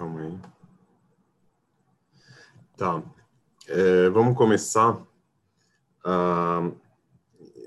[0.00, 0.38] calma aí.
[2.74, 3.02] Tá.
[3.68, 4.98] É, vamos começar.
[6.02, 6.70] Ah,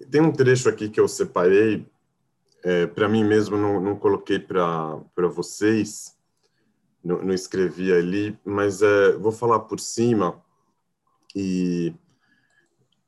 [0.09, 1.85] tem um trecho aqui que eu separei,
[2.63, 4.97] é, para mim mesmo, não, não coloquei para
[5.31, 6.17] vocês,
[7.03, 10.41] não, não, escrevi ali, mas é, vou falar por cima
[11.35, 11.93] e,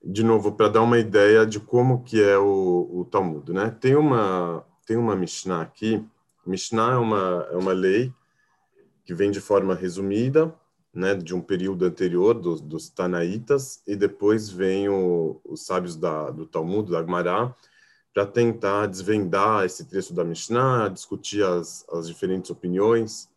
[0.03, 3.51] de novo, para dar uma ideia de como que é o, o Talmud.
[3.51, 3.75] Né?
[3.79, 6.05] Tem, uma, tem uma Mishnah aqui,
[6.45, 8.13] Mishnah é uma, é uma lei
[9.05, 10.53] que vem de forma resumida,
[10.93, 16.31] né, de um período anterior dos, dos Tanaitas, e depois vem o, os sábios da,
[16.31, 17.53] do Talmud, da Agmará,
[18.13, 23.29] para tentar desvendar esse trecho da Mishnah, discutir as, as diferentes opiniões,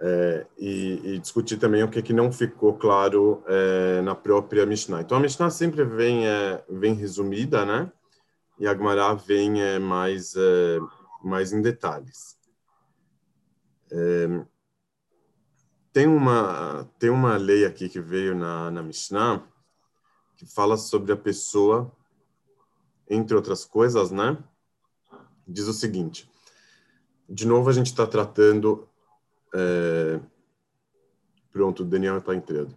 [0.00, 4.66] é, e, e, discutir também o que, é que não ficou claro é, na própria
[4.66, 5.00] Mishnah.
[5.02, 7.92] Então, a Mishnah sempre vem, é, vem resumida, né?
[8.58, 10.78] E a Agmará vem é, mais, é,
[11.22, 12.36] mais em detalhes.
[15.92, 19.42] Tem uma, tem uma lei aqui que veio na, na Mishnah
[20.36, 21.92] que fala sobre a pessoa,
[23.08, 24.38] entre outras coisas, né?
[25.46, 26.30] Diz o seguinte:
[27.28, 28.88] de novo, a gente está tratando.
[29.54, 30.18] É,
[31.52, 32.74] pronto, o Daniel está entrando.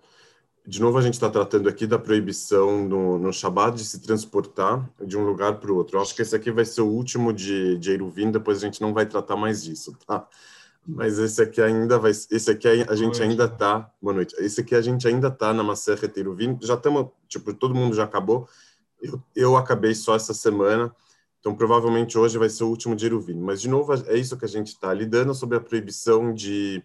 [0.68, 4.90] De novo, a gente está tratando aqui da proibição no, no Shabbat de se transportar
[5.00, 5.98] de um lugar para o outro.
[5.98, 8.82] Eu acho que esse aqui vai ser o último de, de Eruvin, depois a gente
[8.82, 10.28] não vai tratar mais disso, tá?
[10.88, 14.36] Mas esse aqui ainda vai, esse aqui a gente ainda tá, boa noite.
[14.38, 18.04] Esse aqui a gente ainda tá na Maserhet Eruvin, já estamos, tipo, todo mundo já
[18.04, 18.48] acabou.
[19.02, 20.96] Eu, eu acabei só essa semana.
[21.40, 24.46] Então provavelmente hoje vai ser o último de Eruvin, mas de novo é isso que
[24.46, 26.84] a gente está lidando sobre a proibição de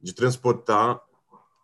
[0.00, 1.00] de transportar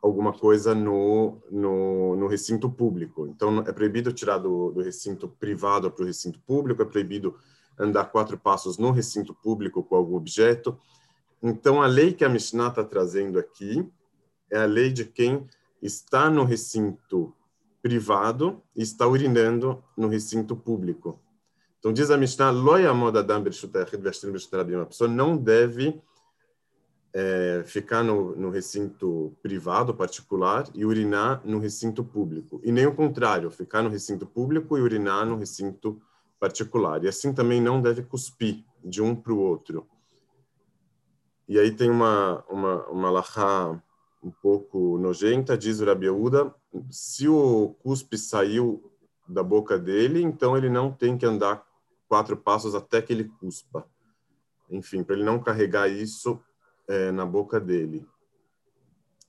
[0.03, 3.27] alguma coisa no, no, no, recinto público.
[3.27, 7.37] Então, é proibido tirar do, do recinto privado para o recinto público, é proibido
[7.79, 10.79] andar quatro passos no recinto público com algum objeto,
[11.43, 13.87] então, a lei que a Mishnah está trazendo aqui
[14.51, 15.47] é a lei de quem
[15.83, 17.35] está no recinto
[17.83, 21.21] privado e está urinando no recinto público.
[21.79, 26.01] Então, diz a Mishnah, a pessoa não deve
[27.13, 32.61] é, ficar no, no, recinto privado, particular, e urinar no recinto público.
[32.65, 36.01] E nem o contrário, ficar no recinto público e urinar no recinto
[36.41, 37.05] particular.
[37.05, 39.87] E assim também não deve cuspir de um para o outro.
[41.49, 43.81] E aí tem uma, uma, uma lahá
[44.23, 46.53] um pouco nojenta, diz o Rabi Yehuda,
[46.91, 48.93] se o cuspe saiu
[49.29, 51.65] da boca dele, então ele não tem que andar
[52.09, 53.87] quatro passos até que ele cuspa.
[54.69, 56.41] Enfim, para ele não carregar isso
[56.89, 58.07] é, na boca dele.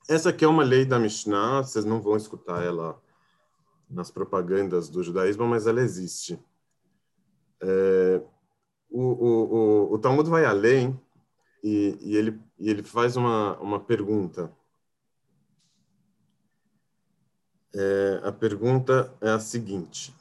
[0.08, 3.00] Essa aqui é uma lei da Mishnah, vocês não vão escutar ela
[3.88, 6.38] nas propagandas do judaísmo, mas ela existe.
[7.60, 8.22] É,
[8.90, 10.98] o, o, o, o Talmud vai além
[11.62, 14.52] e, e, ele, e ele faz uma, uma pergunta.
[17.74, 20.14] É, a pergunta é a seguinte: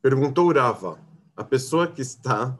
[0.00, 0.98] perguntou Rava,
[1.36, 2.56] a pessoa que está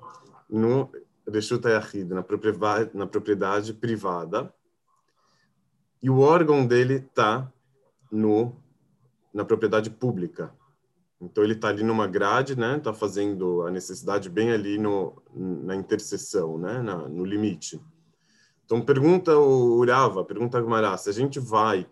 [0.48, 0.90] no
[1.26, 4.52] Reshut Yahid, na propriedade, na propriedade privada,
[6.02, 7.52] e o órgão dele está
[8.10, 8.56] no
[9.32, 10.52] na propriedade pública.
[11.20, 12.76] Então ele está ali numa grade, né?
[12.76, 16.80] Está fazendo a necessidade bem ali no na interseção, né?
[16.80, 17.80] Na, no limite.
[18.64, 21.86] Então pergunta o Urava, pergunta Gumará, se a gente vai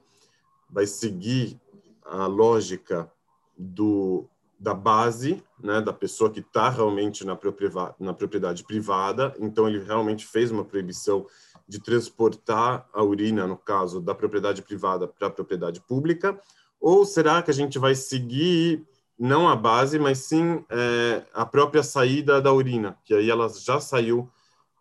[0.71, 1.61] vai seguir
[2.05, 3.11] a lógica
[3.57, 4.29] do
[4.59, 9.85] da base, né, da pessoa que está realmente na propriedade, na propriedade privada, então ele
[9.85, 11.27] realmente fez uma proibição
[11.69, 16.41] de transportar a urina, no caso da propriedade privada para a propriedade pública,
[16.81, 18.87] ou será que a gente vai seguir
[19.19, 23.81] não a base, mas sim é, a própria saída da urina, que aí ela já
[23.81, 24.31] saiu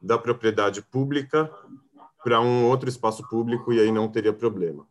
[0.02, 1.52] da propriedade pública
[2.24, 4.86] para um outro espaço público e aí não teria problema.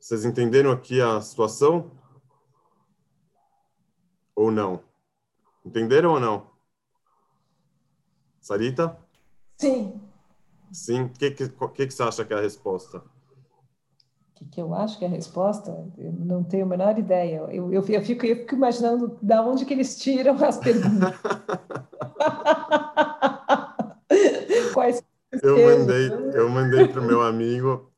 [0.00, 1.92] Vocês entenderam aqui a situação?
[4.34, 4.82] Ou não?
[5.64, 6.50] Entenderam ou não?
[8.40, 8.98] Sarita?
[9.56, 10.00] Sim.
[10.72, 11.02] Sim.
[11.04, 13.02] O que, que, que, que você acha que é a resposta?
[14.34, 17.36] Que, que eu acho que é a resposta, eu não tenho a menor ideia.
[17.50, 21.14] Eu, eu, eu, fico, eu fico imaginando da onde que eles tiram as perguntas.
[24.72, 25.02] Quais
[25.42, 27.90] eu mandei, eu mandei para o meu amigo,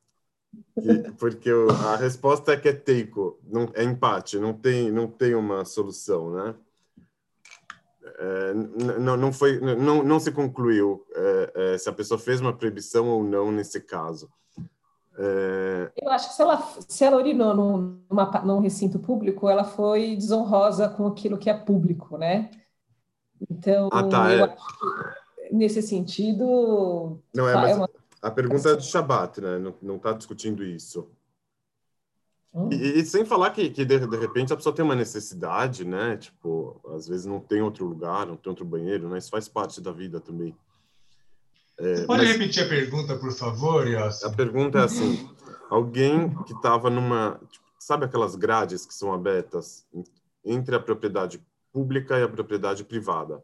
[0.81, 5.09] que, porque eu, a resposta é que é teiko, não, é empate, não tem, não
[5.09, 6.55] tem uma solução, né?
[8.17, 8.55] É,
[9.01, 13.09] não, não, foi, não, não se concluiu é, é, se a pessoa fez uma proibição
[13.09, 14.31] ou não nesse caso.
[15.17, 15.93] É...
[15.97, 16.57] Eu acho que se ela,
[16.89, 21.55] se ela urinou num, numa, num recinto público, ela foi desonrosa com aquilo que é
[21.55, 22.51] público, né?
[23.51, 24.57] Então, ah, tá, é.
[25.53, 27.21] nesse sentido.
[27.35, 27.89] Não, é, mas uma...
[28.23, 29.59] A pergunta é do Shabat, né?
[29.83, 31.09] Não está discutindo isso.
[32.55, 32.69] Hum.
[32.73, 36.17] E, e, sem falar que, que de, de, repente a pessoa tem uma necessidade, né?
[36.17, 39.19] Tipo, às vezes não tem outro lugar, não tem outro banheiro, né?
[39.19, 40.57] Isso faz parte da vida também.
[41.79, 44.25] É, pode repetir a pergunta, por favor, Yossi?
[44.25, 45.29] A pergunta é assim:
[45.69, 47.41] alguém que estava numa.
[47.51, 49.87] Tipo, sabe aquelas grades que são abertas
[50.45, 53.43] entre a propriedade pública e a propriedade privada?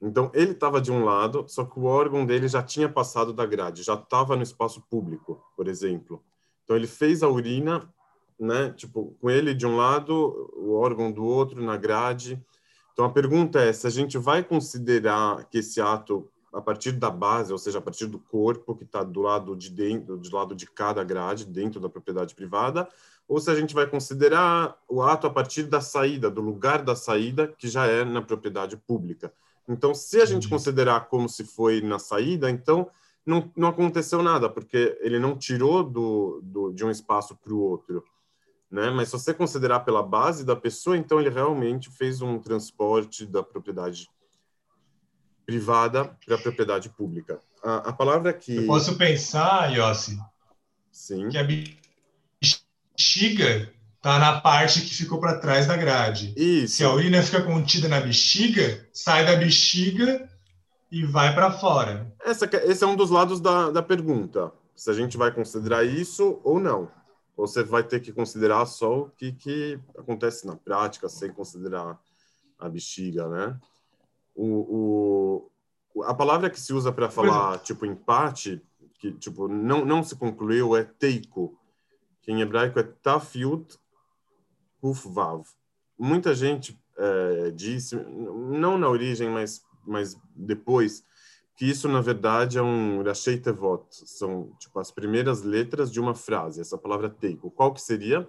[0.00, 3.46] Então, ele estava de um lado, só que o órgão dele já tinha passado da
[3.46, 6.22] grade, já estava no espaço público, por exemplo.
[6.62, 7.88] Então, ele fez a urina,
[8.38, 8.70] né?
[8.76, 12.40] Tipo, com ele de um lado, o órgão do outro na grade.
[12.92, 17.10] Então, a pergunta é se a gente vai considerar que esse ato a partir da
[17.10, 20.54] base, ou seja, a partir do corpo que está do lado de dentro, do lado
[20.54, 22.88] de cada grade, dentro da propriedade privada,
[23.26, 26.94] ou se a gente vai considerar o ato a partir da saída, do lugar da
[26.94, 29.32] saída, que já é na propriedade pública.
[29.68, 32.88] Então, se a gente considerar como se foi na saída, então
[33.24, 37.58] não, não aconteceu nada, porque ele não tirou do, do de um espaço para o
[37.58, 38.04] outro.
[38.70, 38.90] Né?
[38.90, 43.42] Mas se você considerar pela base da pessoa, então ele realmente fez um transporte da
[43.42, 44.10] propriedade
[45.46, 47.38] privada para a propriedade pública.
[47.62, 48.56] A, a palavra que...
[48.56, 50.18] Eu posso pensar, Yossi,
[50.90, 51.28] Sim.
[51.28, 51.46] que a
[52.92, 56.34] bexiga está na parte que ficou para trás da grade.
[56.36, 56.76] Isso.
[56.76, 60.28] Se a urina fica contida na bexiga, sai da bexiga
[60.90, 62.12] e vai para fora.
[62.22, 64.52] Essa, esse é um dos lados da, da pergunta.
[64.76, 66.90] Se a gente vai considerar isso ou não.
[67.36, 71.98] Ou você vai ter que considerar só o que, que acontece na prática, sem considerar
[72.58, 73.58] a bexiga, né?
[74.34, 75.50] O,
[75.94, 78.60] o, a palavra que se usa para falar, tipo, empate,
[78.98, 81.58] que, tipo, não, não se concluiu, é teiko,
[82.22, 83.78] que em hebraico é tafiut
[84.80, 85.44] kufvav.
[85.98, 91.04] Muita gente é, disse, não na origem, mas, mas depois,
[91.56, 96.14] que isso, na verdade, é um rashei tevot, são, tipo, as primeiras letras de uma
[96.14, 97.50] frase, essa palavra teiko.
[97.50, 98.28] Qual que seria?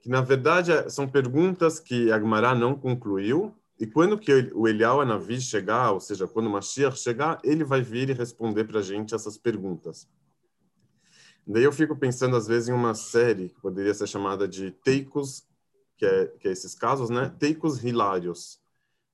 [0.00, 5.00] Que, na verdade, é, são perguntas que Agmará não concluiu, e quando que o Elial
[5.00, 8.82] Anavi chegar, ou seja, quando o Mashiach chegar, ele vai vir e responder para a
[8.82, 10.08] gente essas perguntas.
[11.46, 15.46] Daí eu fico pensando, às vezes, em uma série que poderia ser chamada de Teicos,
[15.96, 17.32] que é, que é esses casos, né?
[17.38, 18.58] Teicos hilários.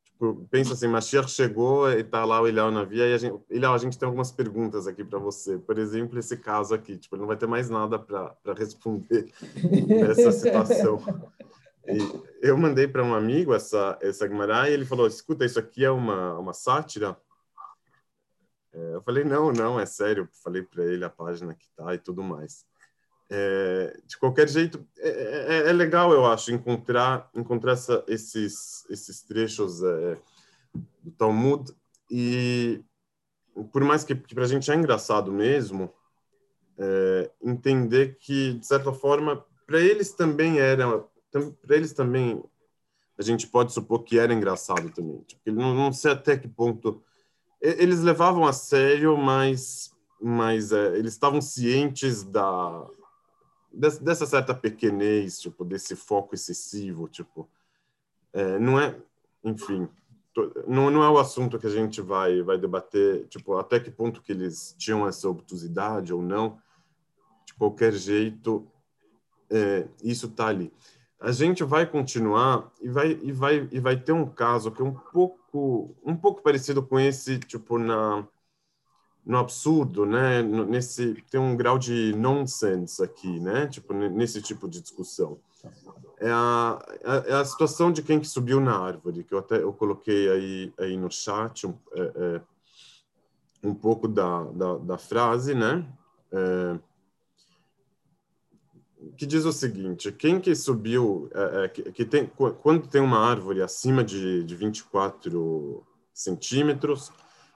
[0.05, 3.75] Tipo, pensa assim, Mashiach chegou e está lá o Elial Anavi, e a gente, Elial,
[3.75, 5.59] a gente tem algumas perguntas aqui para você.
[5.59, 9.29] Por exemplo, esse caso aqui, tipo, ele não vai ter mais nada para responder
[9.89, 11.03] nessa situação.
[11.87, 15.85] E eu mandei para um amigo essa essa Guimarães e ele falou: "Escuta, isso aqui
[15.85, 17.17] é uma uma sátira?"
[18.73, 20.29] É, eu falei: "Não, não, é sério".
[20.45, 22.65] Falei para ele a página que tá e tudo mais.
[23.31, 29.23] É, de qualquer jeito, é, é, é, legal, eu acho, encontrar encontrar essa, esses esses
[29.23, 30.19] trechos é,
[31.03, 31.75] do Talmud
[32.11, 32.85] e
[33.73, 35.93] por mais que, que para a gente é engraçado mesmo,
[36.79, 41.03] é, entender que de certa forma para eles também era
[41.33, 42.43] para eles também
[43.19, 45.21] a gente pode supor que era engraçado também.
[45.23, 47.03] Tipo, não, não sei até que ponto
[47.61, 52.87] eles levavam a sério, mas mas é, eles estavam cientes da
[53.73, 57.49] dessa certa pequenez, tipo desse foco excessivo, tipo
[58.33, 58.97] é, não é,
[59.43, 59.89] enfim,
[60.67, 64.23] não, não é o assunto que a gente vai vai debater, tipo até que ponto
[64.23, 66.61] que eles tinham essa obtusidade ou não.
[67.47, 68.67] De qualquer jeito,
[69.51, 70.73] é, isso está ali
[71.23, 74.85] a gente vai continuar e vai e vai e vai ter um caso que é
[74.85, 78.27] um pouco um pouco parecido com esse tipo na
[79.25, 80.43] no absurdo, né?
[80.43, 83.69] Nesse tem um grau de nonsense aqui, né?
[83.69, 85.39] Tipo nesse tipo de discussão.
[86.19, 86.79] É a,
[87.27, 90.73] é a situação de quem que subiu na árvore, que eu até eu coloquei aí
[90.77, 92.41] aí no chat um, é, é,
[93.63, 95.87] um pouco da, da, da frase, né?
[96.33, 96.79] É,
[99.17, 102.31] que diz o seguinte: quem que subiu, é, é, que, que, tem,
[102.63, 107.13] quando tem uma árvore acima de, de 24 centímetros,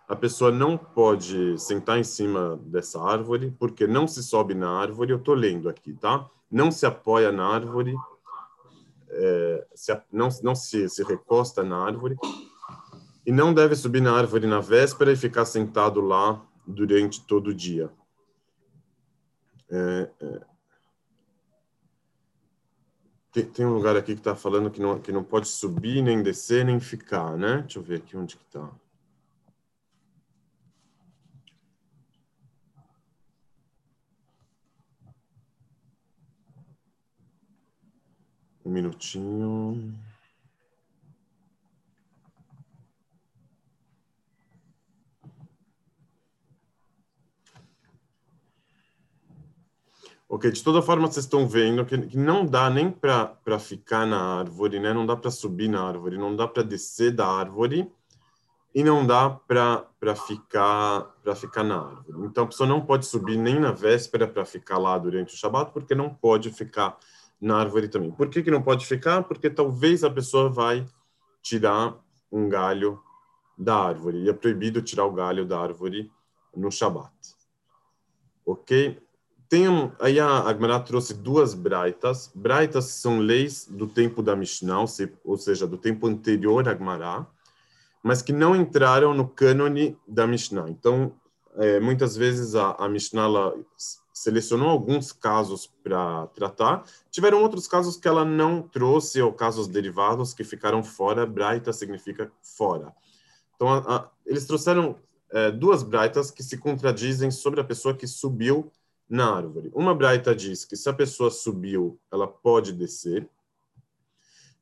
[0.08, 5.12] a pessoa não pode sentar em cima dessa árvore, porque não se sobe na árvore.
[5.12, 6.28] Eu estou lendo aqui, tá?
[6.50, 7.94] Não se apoia na árvore,
[9.08, 12.16] é, se, não, não se, se recosta na árvore,
[13.26, 17.54] e não deve subir na árvore na véspera e ficar sentado lá durante todo o
[17.54, 17.90] dia.
[19.68, 20.40] É, é,
[23.36, 26.22] tem, tem um lugar aqui que está falando que não, que não pode subir, nem
[26.22, 27.58] descer, nem ficar, né?
[27.62, 28.70] Deixa eu ver aqui onde que está.
[38.64, 40.05] Um minutinho.
[50.28, 54.38] Ok, de toda forma vocês estão vendo que, que não dá nem para ficar na
[54.38, 54.92] árvore, né?
[54.92, 57.88] Não dá para subir na árvore, não dá para descer da árvore
[58.74, 59.86] e não dá para
[60.26, 62.26] ficar para ficar na árvore.
[62.26, 65.70] Então a pessoa não pode subir nem na véspera para ficar lá durante o Shabat,
[65.72, 66.98] porque não pode ficar
[67.40, 68.10] na árvore também.
[68.10, 69.22] Por que, que não pode ficar?
[69.22, 70.84] Porque talvez a pessoa vai
[71.40, 71.94] tirar
[72.30, 73.00] um galho
[73.56, 74.24] da árvore.
[74.24, 76.10] E é proibido tirar o galho da árvore
[76.54, 77.12] no Shabat.
[78.44, 79.05] Ok?
[79.48, 79.66] Tem
[80.00, 82.30] aí a Agmará trouxe duas braitas.
[82.34, 84.84] Braitas são leis do tempo da Mishnah,
[85.24, 87.26] ou seja, do tempo anterior a Agmará,
[88.02, 90.68] mas que não entraram no cânone da Mishnah.
[90.68, 91.12] Então,
[91.56, 93.54] é, muitas vezes a, a Mishnah
[94.12, 96.84] selecionou alguns casos para tratar.
[97.10, 101.26] Tiveram outros casos que ela não trouxe, ou casos derivados que ficaram fora.
[101.26, 102.92] Braita significa fora.
[103.54, 104.96] Então, a, a, eles trouxeram
[105.30, 108.72] é, duas braitas que se contradizem sobre a pessoa que subiu
[109.08, 109.70] na árvore.
[109.74, 113.28] Uma braita diz que se a pessoa subiu, ela pode descer.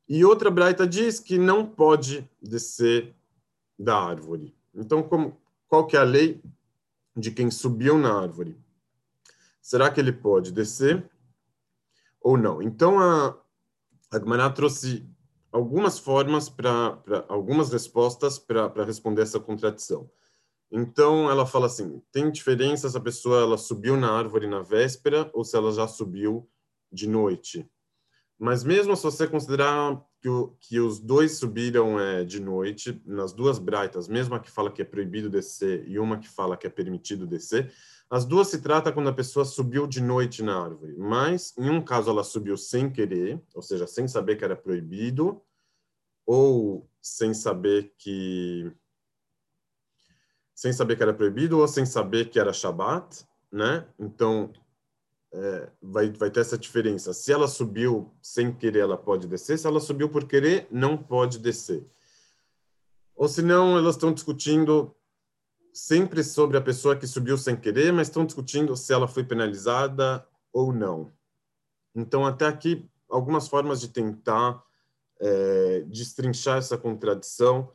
[0.07, 3.15] E outra braita diz que não pode descer
[3.77, 4.55] da árvore.
[4.73, 5.37] Então, como,
[5.67, 6.41] qual que é a lei
[7.15, 8.57] de quem subiu na árvore?
[9.61, 11.09] Será que ele pode descer
[12.21, 12.61] ou não?
[12.61, 13.35] Então, a,
[14.11, 15.09] a trouxe
[15.51, 20.09] algumas formas para algumas respostas para responder essa contradição.
[20.71, 25.29] Então ela fala assim: tem diferença se a pessoa ela subiu na árvore na véspera
[25.33, 26.49] ou se ela já subiu
[26.91, 27.69] de noite.
[28.37, 33.31] Mas mesmo se você considerar que, o, que os dois subiram é, de noite, nas
[33.31, 36.67] duas braitas, mesmo a que fala que é proibido descer e uma que fala que
[36.67, 37.71] é permitido descer,
[38.09, 40.95] as duas se trata quando a pessoa subiu de noite na árvore.
[40.97, 45.41] Mas em um caso ela subiu sem querer, ou seja, sem saber que era proibido,
[46.25, 48.71] ou sem saber que
[50.55, 53.85] sem saber que era proibido ou sem saber que era Shabat, né?
[53.99, 54.53] Então,
[55.33, 57.13] é, vai, vai ter essa diferença.
[57.13, 59.59] Se ela subiu sem querer, ela pode descer.
[59.59, 61.85] Se ela subiu por querer, não pode descer.
[63.13, 64.95] Ou se não, elas estão discutindo
[65.73, 70.25] sempre sobre a pessoa que subiu sem querer, mas estão discutindo se ela foi penalizada
[70.53, 71.11] ou não.
[71.93, 74.63] Então, até aqui, algumas formas de tentar
[75.19, 77.69] é, destrinchar essa contradição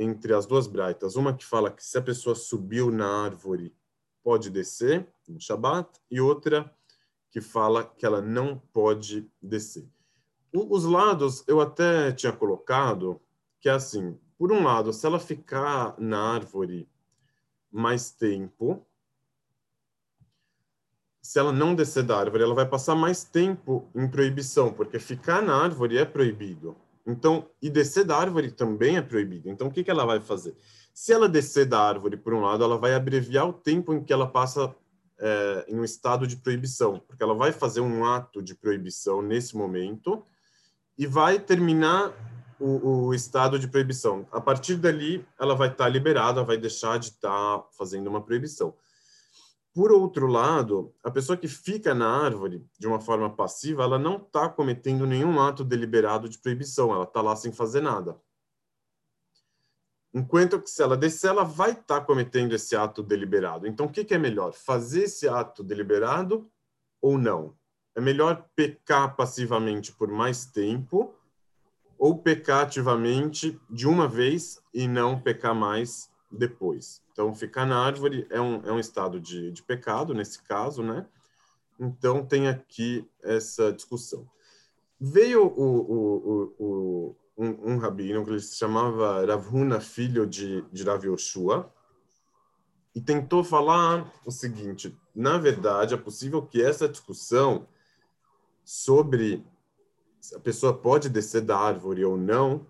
[0.00, 1.14] entre as duas braitas.
[1.14, 3.74] Uma que fala que se a pessoa subiu na árvore,
[4.22, 6.74] pode descer no Shabat, e outra
[7.30, 9.88] que fala que ela não pode descer.
[10.52, 13.20] O, os lados eu até tinha colocado
[13.60, 16.88] que é assim, por um lado, se ela ficar na árvore
[17.70, 18.84] mais tempo,
[21.20, 25.42] se ela não descer da árvore, ela vai passar mais tempo em proibição, porque ficar
[25.42, 26.74] na árvore é proibido.
[27.06, 29.48] Então, e descer da árvore também é proibido.
[29.48, 30.54] Então, o que, que ela vai fazer?
[30.92, 34.12] Se ela descer da árvore, por um lado, ela vai abreviar o tempo em que
[34.12, 34.74] ela passa
[35.18, 39.56] é, em um estado de proibição, porque ela vai fazer um ato de proibição nesse
[39.56, 40.24] momento
[40.96, 42.12] e vai terminar
[42.58, 44.26] o, o estado de proibição.
[44.30, 48.74] A partir dali, ela vai estar liberada, vai deixar de estar fazendo uma proibição.
[49.72, 54.16] Por outro lado, a pessoa que fica na árvore de uma forma passiva, ela não
[54.16, 58.20] está cometendo nenhum ato deliberado de proibição, ela está lá sem fazer nada.
[60.12, 63.66] Enquanto que se ela descer, ela vai estar tá cometendo esse ato deliberado.
[63.66, 64.52] Então, o que, que é melhor?
[64.52, 66.50] Fazer esse ato deliberado
[67.00, 67.56] ou não?
[67.94, 71.14] É melhor pecar passivamente por mais tempo
[71.96, 77.02] ou pecar ativamente de uma vez e não pecar mais depois.
[77.12, 81.06] Então, ficar na árvore é um, é um estado de, de pecado, nesse caso, né?
[81.78, 84.28] Então, tem aqui essa discussão.
[85.00, 90.84] Veio o, o, o, um, um, rabino que ele se chamava Ravuna, filho de, de
[90.84, 91.72] Rav Yoshua,
[92.94, 97.66] e tentou falar o seguinte: na verdade, é possível que essa discussão
[98.64, 99.44] sobre
[100.20, 102.66] se a pessoa pode descer da árvore ou não,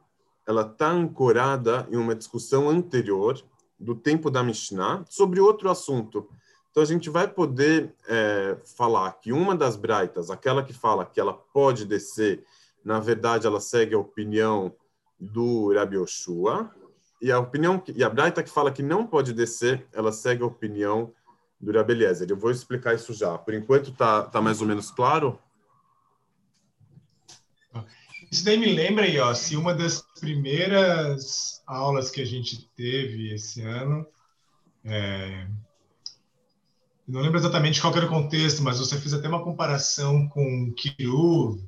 [0.47, 3.43] ela está ancorada em uma discussão anterior
[3.81, 6.29] do tempo da Mishnah sobre outro assunto.
[6.71, 11.19] Então a gente vai poder é, falar que uma das braitas, aquela que fala que
[11.19, 12.45] ela pode descer,
[12.85, 14.73] na verdade ela segue a opinião
[15.19, 16.71] do Rabi Oshua,
[17.21, 20.47] e a opinião e a braita que fala que não pode descer, ela segue a
[20.47, 21.13] opinião
[21.61, 22.31] do Rabi Eliezer.
[22.31, 23.37] Eu vou explicar isso já.
[23.37, 25.39] Por enquanto tá tá mais ou menos claro.
[28.31, 33.35] Isso daí me lembra aí, ó, se uma das primeiras aulas que a gente teve
[33.35, 34.07] esse ano,
[34.85, 35.47] é...
[37.09, 41.61] não lembro exatamente qual era o contexto, mas você fez até uma comparação com Kiru,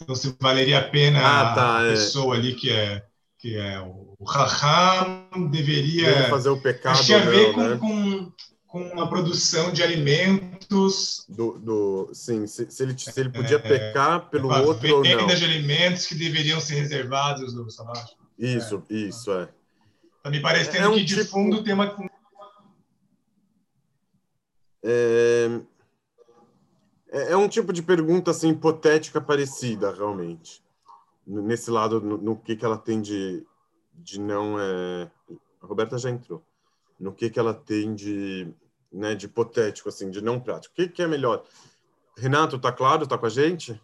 [0.00, 1.90] então se valeria a pena ah, tá, a é.
[1.90, 3.04] pessoa ali que é
[3.38, 7.76] que é o Raham deveria fazer o pecado tinha a ver com, né?
[7.78, 8.32] com,
[8.70, 11.26] com a produção de alimentos.
[11.28, 15.04] Do, do, sim, se, se ele, se ele podia é, pecar pelo é, outro ou
[15.04, 15.18] não.
[15.18, 18.20] Venda de alimentos que deveriam ser reservados no sabático.
[18.38, 18.94] Isso, é.
[18.94, 19.48] isso, é.
[20.22, 21.30] Tá me parecendo é um que de tipo...
[21.30, 21.96] fundo tem uma...
[24.82, 25.60] É...
[27.10, 30.62] é, é um tipo de pergunta assim, hipotética parecida, realmente.
[31.26, 33.44] Nesse lado, no, no que, que ela tem de,
[33.94, 34.60] de não...
[34.60, 35.10] É...
[35.60, 36.42] A Roberta já entrou
[37.00, 38.52] no que, que ela tem de,
[38.92, 40.72] né, de hipotético, assim, de não prático.
[40.72, 41.44] O que, que é melhor?
[42.16, 43.06] Renato, tá claro?
[43.06, 43.80] Tá com a gente?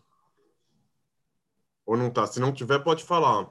[1.85, 2.27] Ou não tá?
[2.27, 3.49] Se não tiver, pode falar.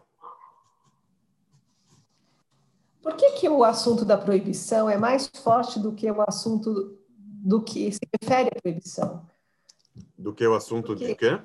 [3.02, 7.62] Por que, que o assunto da proibição é mais forte do que o assunto do
[7.62, 9.26] que se refere à proibição?
[10.18, 11.42] Do que o assunto porque, de quê?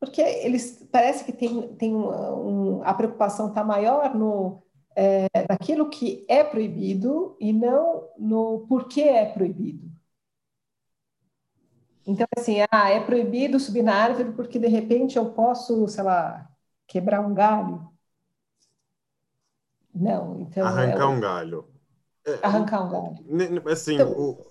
[0.00, 4.65] Porque eles parece que tem, tem um, a preocupação está maior no
[4.96, 9.94] é, naquilo que é proibido e não no porquê é proibido.
[12.06, 16.48] Então, assim, ah, é proibido subir na árvore porque de repente eu posso, sei lá,
[16.86, 17.90] quebrar um galho.
[19.94, 20.66] Não, então.
[20.66, 21.68] Arrancar é, um galho.
[22.42, 23.70] Arrancar um galho.
[23.70, 24.50] Assim, então, o...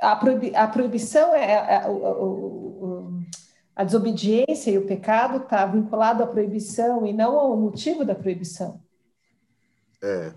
[0.00, 3.20] a, proibi a proibição é, é, é o, o, o,
[3.74, 8.80] a desobediência e o pecado está vinculado à proibição e não ao motivo da proibição.
[10.02, 10.34] É.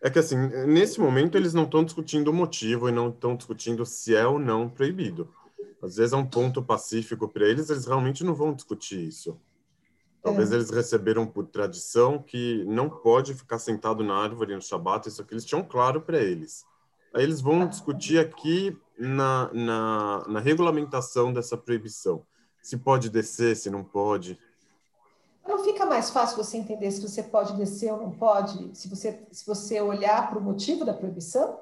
[0.00, 0.36] É que assim,
[0.66, 4.38] nesse momento eles não estão discutindo o motivo e não estão discutindo se é ou
[4.38, 5.32] não proibido.
[5.82, 9.40] Às vezes é um ponto pacífico para eles, eles realmente não vão discutir isso.
[10.22, 10.56] Talvez é.
[10.56, 15.34] eles receberam por tradição que não pode ficar sentado na árvore no Shabat, isso aqui
[15.34, 16.64] eles tinham claro para eles.
[17.14, 22.26] Aí eles vão discutir aqui na, na, na regulamentação dessa proibição.
[22.62, 24.38] Se pode descer, se não pode.
[25.48, 29.26] Não fica mais fácil você entender se você pode descer ou não pode, se você,
[29.32, 31.60] se você olhar para o motivo da proibição?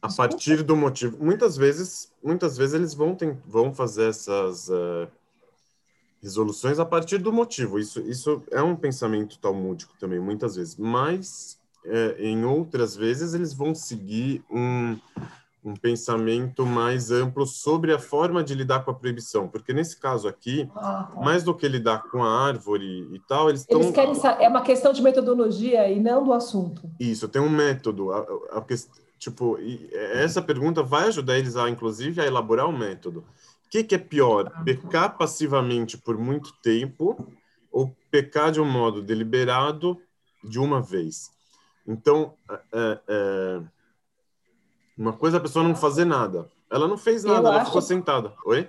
[0.00, 0.30] A Desculpa.
[0.30, 1.22] partir do motivo.
[1.22, 5.06] Muitas vezes, muitas vezes eles vão, tem, vão fazer essas uh,
[6.22, 7.78] resoluções a partir do motivo.
[7.78, 10.76] Isso, isso é um pensamento talmúdico também, muitas vezes.
[10.76, 14.98] Mas, uh, em outras vezes, eles vão seguir um,
[15.62, 20.26] um pensamento mais amplo sobre a forma de lidar com a proibição, porque nesse caso
[20.26, 21.20] aqui, ah, tá.
[21.20, 24.92] mais do que lidar com a árvore e tal, eles, eles querem é uma questão
[24.92, 26.90] de metodologia e não do assunto.
[26.98, 28.18] Isso, tem um método, a,
[28.52, 28.64] a, a,
[29.18, 29.58] tipo,
[30.14, 33.20] essa pergunta vai ajudar eles a, inclusive, a elaborar um método.
[33.66, 37.28] O que, que é pior, pecar passivamente por muito tempo
[37.70, 39.96] ou pecar de um modo deliberado
[40.42, 41.30] de uma vez?
[41.86, 42.34] Então,
[42.72, 43.62] é, é,
[45.00, 46.46] uma coisa é a pessoa não fazer nada.
[46.70, 47.66] Ela não fez nada, eu ela acho...
[47.66, 48.34] ficou sentada.
[48.44, 48.68] Oi?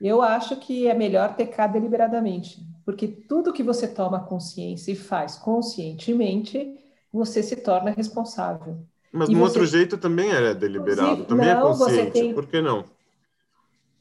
[0.00, 5.36] Eu acho que é melhor pecar deliberadamente, porque tudo que você toma consciência e faz
[5.36, 6.76] conscientemente,
[7.12, 8.76] você se torna responsável.
[9.12, 12.10] Mas de um outro jeito também é deliberado, também é não, é consciente.
[12.10, 12.34] Tem...
[12.34, 12.80] Por que não?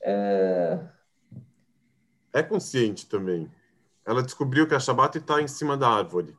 [0.01, 0.83] Uh...
[2.33, 3.49] É consciente também.
[4.03, 6.35] Ela descobriu que a Shabbat está em cima da árvore.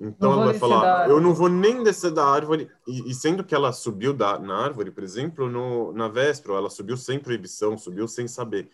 [0.00, 3.54] Então ela vai falar, eu não vou nem descer da árvore, e, e, sendo que
[3.54, 8.08] ela subiu da, na árvore, por exemplo, no, na véspera, ela subiu sem proibição, subiu
[8.08, 8.70] sem saber.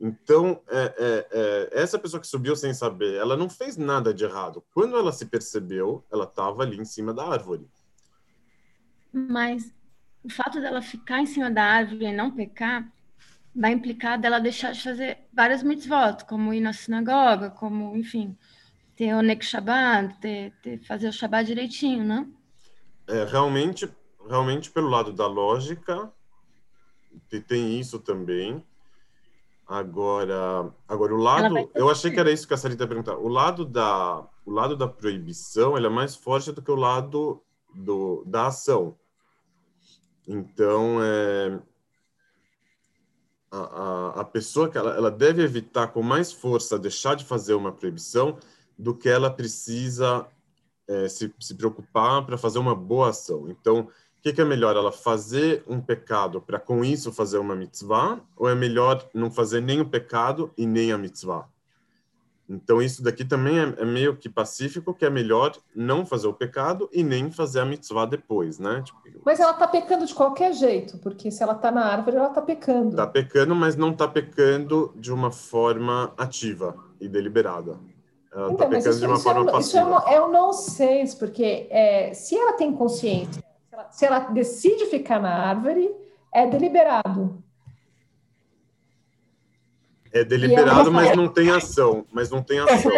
[0.00, 4.24] Então, é, é, é, essa pessoa que subiu sem saber, ela não fez nada de
[4.24, 4.64] errado.
[4.74, 7.68] Quando ela se percebeu, ela estava ali em cima da árvore.
[9.12, 9.72] Mas
[10.24, 12.90] o fato dela ficar em cima da árvore e não pecar,
[13.54, 18.36] vai implicar dela deixar de fazer várias mitzvot, como ir na sinagoga, como, enfim,
[18.96, 22.26] ter o Shabbat, ter, ter, fazer o Shabbat direitinho, né?
[23.06, 23.88] É, realmente,
[24.28, 26.12] realmente, pelo lado da lógica,
[27.46, 28.64] tem isso também.
[29.66, 33.16] Agora, agora o lado, eu achei que era isso que a Sarita ia perguntar.
[33.16, 37.42] O lado da, o lado da proibição, ele é mais forte do que o lado
[37.74, 38.96] do, da ação.
[40.28, 41.58] Então, é,
[43.50, 47.54] a, a, a pessoa que ela, ela deve evitar com mais força deixar de fazer
[47.54, 48.38] uma proibição
[48.78, 50.26] do que ela precisa
[50.86, 53.48] é, se, se preocupar para fazer uma boa ação.
[53.48, 53.88] Então, o
[54.22, 54.76] que, que, é melhor?
[54.76, 58.20] Ela fazer um pecado para com isso fazer uma mitzvah?
[58.36, 61.48] Ou é melhor não fazer nem o pecado e nem a mitzvah?
[62.48, 66.34] Então, isso daqui também é, é meio que pacífico, que é melhor não fazer o
[66.34, 68.82] pecado e nem fazer a mitzvah depois, né?
[68.82, 72.28] Tipo, mas ela está pecando de qualquer jeito, porque se ela está na árvore, ela
[72.28, 72.90] está pecando.
[72.90, 77.78] Está pecando, mas não está pecando de uma forma ativa e deliberada.
[78.34, 79.60] Ela está então, pecando de uma forma é, passiva.
[79.60, 84.06] Isso é, um, é um nonsense, porque é, se ela tem consciência, se ela, se
[84.06, 85.94] ela decide ficar na árvore,
[86.32, 87.42] é deliberado.
[90.12, 92.04] É deliberado, mas não tem ação.
[92.12, 92.92] Mas não tem ação.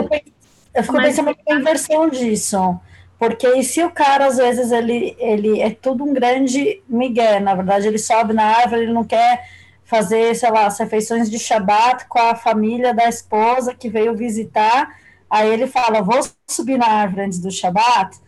[0.75, 2.79] Eu fico, pensando na inversão disso.
[3.19, 7.55] Porque e se o cara, às vezes, ele, ele é tudo um grande migué, na
[7.55, 9.49] verdade, ele sobe na árvore, ele não quer
[9.85, 14.95] fazer, sei lá, as refeições de Shabat com a família da esposa que veio visitar,
[15.29, 18.19] aí ele fala, vou subir na árvore antes do Shabat,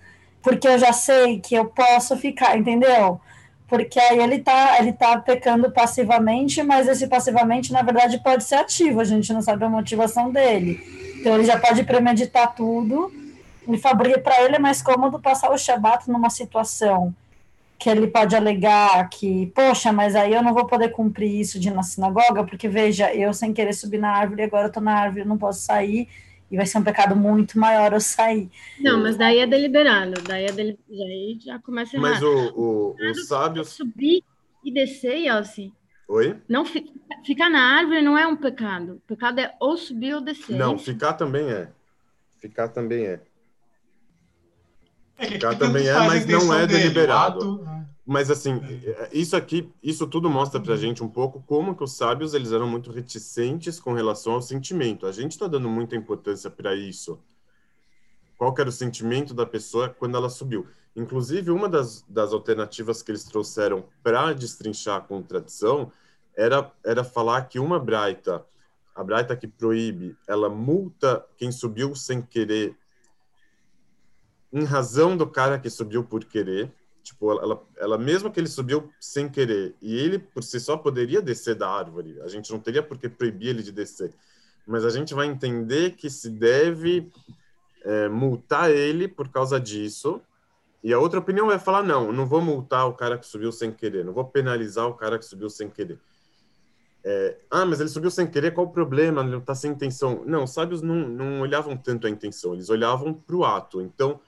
[0.42, 3.20] porque eu já sei que eu posso ficar, entendeu?
[3.66, 8.56] Porque aí ele tá, ele tá pecando passivamente, mas esse passivamente, na verdade, pode ser
[8.56, 10.80] ativo, a gente não sabe a motivação dele.
[11.20, 13.12] Então ele já pode premeditar tudo,
[13.66, 13.76] e
[14.22, 17.14] para ele é mais cômodo passar o Shabat numa situação
[17.78, 21.68] que ele pode alegar que, poxa, mas aí eu não vou poder cumprir isso de
[21.68, 24.94] ir na sinagoga, porque veja, eu sem querer subir na árvore, agora eu tô na
[24.94, 26.08] árvore, não posso sair,
[26.50, 28.50] e vai ser um pecado muito maior eu sair.
[28.80, 30.78] Não, mas daí é deliberado, daí é deli...
[30.88, 32.10] daí já começa errado.
[32.10, 33.68] Mas o, o, os sábios...
[33.68, 34.22] Subir
[34.64, 35.72] e descer, Elsie.
[36.08, 36.40] Oi?
[36.48, 36.64] Não
[37.24, 38.94] ficar na árvore não é um pecado.
[38.94, 40.56] O pecado é ou subir ou descer.
[40.56, 41.68] Não, ficar também é.
[42.38, 43.20] Ficar também é.
[45.18, 47.68] É Ficar também é, a mas não é o deliberado.
[48.08, 48.58] Mas assim,
[49.12, 52.66] isso aqui, isso tudo mostra pra gente um pouco como que os sábios eles eram
[52.66, 55.06] muito reticentes com relação ao sentimento.
[55.06, 57.20] A gente está dando muita importância para isso.
[58.38, 60.66] Qual que era o sentimento da pessoa quando ela subiu?
[60.96, 65.92] Inclusive, uma das, das alternativas que eles trouxeram para destrinchar a contradição
[66.34, 68.42] era, era falar que uma braita,
[68.94, 72.74] a braita que proíbe, ela multa quem subiu sem querer
[74.50, 76.72] em razão do cara que subiu por querer,
[77.08, 81.22] tipo, ela, ela mesmo que ele subiu sem querer, e ele por si só poderia
[81.22, 84.12] descer da árvore, a gente não teria por que proibir ele de descer,
[84.66, 87.10] mas a gente vai entender que se deve
[87.84, 90.20] é, multar ele por causa disso,
[90.84, 93.72] e a outra opinião vai falar, não, não vou multar o cara que subiu sem
[93.72, 95.98] querer, não vou penalizar o cara que subiu sem querer.
[97.02, 99.22] É, ah, mas ele subiu sem querer, qual o problema?
[99.22, 100.22] Ele não está sem intenção.
[100.26, 103.80] Não, os sábios não, não olhavam tanto a intenção, eles olhavam para o ato.
[103.80, 104.20] Então,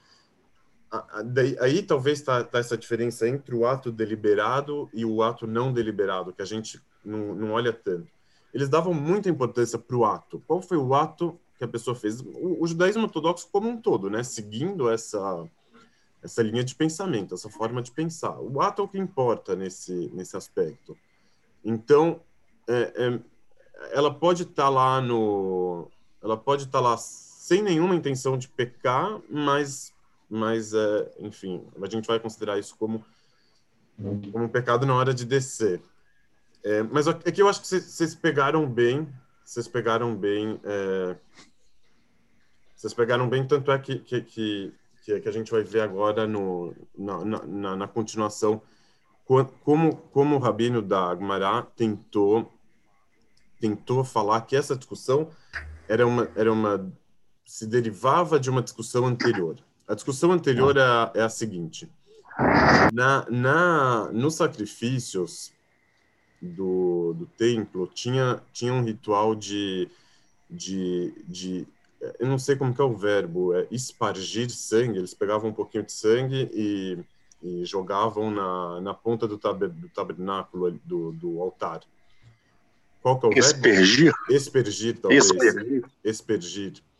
[1.61, 6.33] aí talvez está tá essa diferença entre o ato deliberado e o ato não deliberado,
[6.33, 8.11] que a gente não, não olha tanto.
[8.53, 10.43] Eles davam muita importância para o ato.
[10.45, 12.19] Qual foi o ato que a pessoa fez?
[12.19, 14.23] O, o, judaísmo ortodoxo como um todo, né?
[14.23, 15.47] Seguindo essa
[16.21, 18.39] essa linha de pensamento, essa forma de pensar.
[18.39, 20.97] O ato é o que importa nesse nesse aspecto.
[21.63, 22.19] Então,
[22.67, 23.19] é, é,
[23.91, 25.89] ela pode estar tá lá no,
[26.21, 29.93] ela pode estar tá lá sem nenhuma intenção de pecar, mas
[30.31, 33.05] mas, é, enfim, a gente vai considerar isso como,
[34.31, 35.81] como um pecado na hora de descer.
[36.63, 39.11] É, mas é que eu acho que vocês pegaram bem,
[39.43, 41.17] vocês pegaram bem, é,
[42.73, 46.73] vocês pegaram bem, tanto é que, que, que, que a gente vai ver agora no,
[46.97, 48.61] na, na, na continuação
[49.63, 52.51] como, como o rabino da Agmará tentou,
[53.59, 55.29] tentou falar que essa discussão
[55.89, 56.91] era uma, era uma,
[57.45, 59.57] se derivava de uma discussão anterior.
[59.91, 61.85] A discussão anterior é a, é a seguinte:
[62.93, 65.51] na, na, nos sacrifícios
[66.41, 69.89] do, do templo tinha, tinha um ritual de,
[70.49, 71.67] de, de
[72.17, 74.97] eu não sei como que é o verbo, é espargir sangue.
[74.97, 76.97] Eles pegavam um pouquinho de sangue e,
[77.43, 81.81] e jogavam na, na ponta do, tab, do tabernáculo do, do altar.
[83.01, 84.05] Qual que é o Espergir?
[84.05, 84.33] verbo?
[84.33, 85.25] Espergir, talvez.
[85.25, 85.85] Espergir.
[86.01, 86.90] Espergir.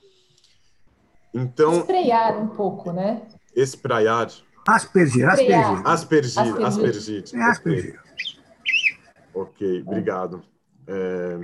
[1.33, 1.79] Então.
[1.79, 3.21] Esfrear um pouco, né?
[3.55, 4.29] Espraiar.
[4.67, 5.87] Aspergir, aspergir.
[5.87, 7.23] Aspergir, aspergir.
[7.33, 7.99] É aspergir.
[9.33, 10.43] Ok, obrigado.
[10.87, 11.39] É...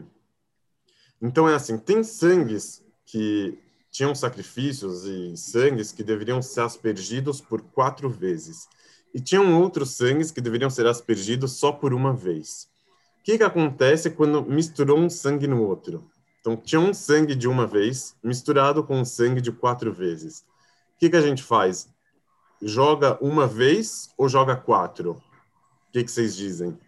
[1.21, 3.57] Então é assim, tem sangues que
[3.89, 8.67] tinham sacrifícios e sangues que deveriam ser aspergidos por quatro vezes.
[9.13, 12.69] E tinham outros sangues que deveriam ser aspergidos só por uma vez.
[13.19, 16.07] O que, que acontece quando misturou um sangue no outro?
[16.47, 20.45] Então, tinha um sangue de uma vez misturado com um sangue de quatro vezes.
[20.95, 21.93] O que, que a gente faz?
[22.61, 25.11] Joga uma vez ou joga quatro?
[25.11, 26.79] O que, que vocês dizem?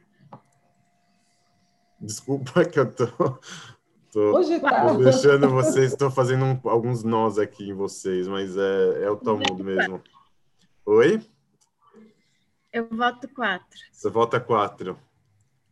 [1.99, 3.05] Desculpa que eu tô,
[4.13, 4.93] tô, Hoje tá.
[4.93, 9.17] tô deixando vocês, estou fazendo um, alguns nós aqui em vocês, mas é, é o
[9.17, 10.01] Talmud mesmo.
[10.85, 11.21] Oi?
[12.71, 13.77] Eu voto quatro.
[13.91, 14.97] Você vota quatro.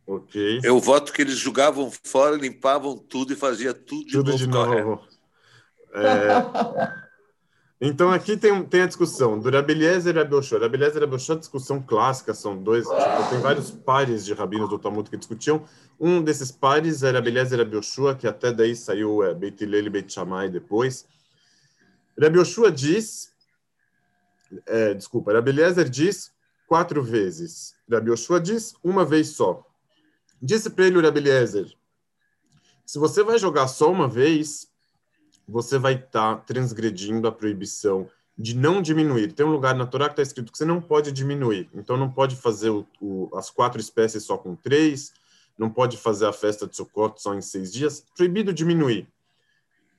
[0.08, 0.60] Ok.
[0.64, 4.38] Eu voto que eles jogavam fora, limpavam tudo e fazia tudo de Tudo novo.
[4.38, 5.04] de novo.
[5.92, 7.08] É...
[7.78, 10.60] Então aqui tem, tem a discussão do Rabeliezer e Rabelshua.
[10.60, 15.08] Rabeliezer e Rabelshua, discussão clássica, são dois, tipo, tem vários pares de rabinos do Talmud
[15.10, 15.62] que discutiam.
[16.00, 19.90] Um desses pares era Rabeliezer e Rabelshua, que até daí saiu é, Beit Hillel e
[19.90, 21.06] Beit Shammai depois.
[22.18, 23.30] Rabelshua diz,
[24.64, 26.32] é, desculpa, Rabeliezer diz
[26.66, 27.74] quatro vezes.
[27.88, 29.67] Rabelshua diz uma vez só.
[30.40, 31.02] Disse para ele o
[32.88, 34.66] se você vai jogar só uma vez,
[35.46, 39.32] você vai estar tá transgredindo a proibição de não diminuir.
[39.32, 41.68] Tem um lugar na Torá que está escrito que você não pode diminuir.
[41.74, 45.12] Então, não pode fazer o, o, as quatro espécies só com três,
[45.58, 48.06] não pode fazer a festa de Sukkot só em seis dias.
[48.16, 49.06] Proibido diminuir.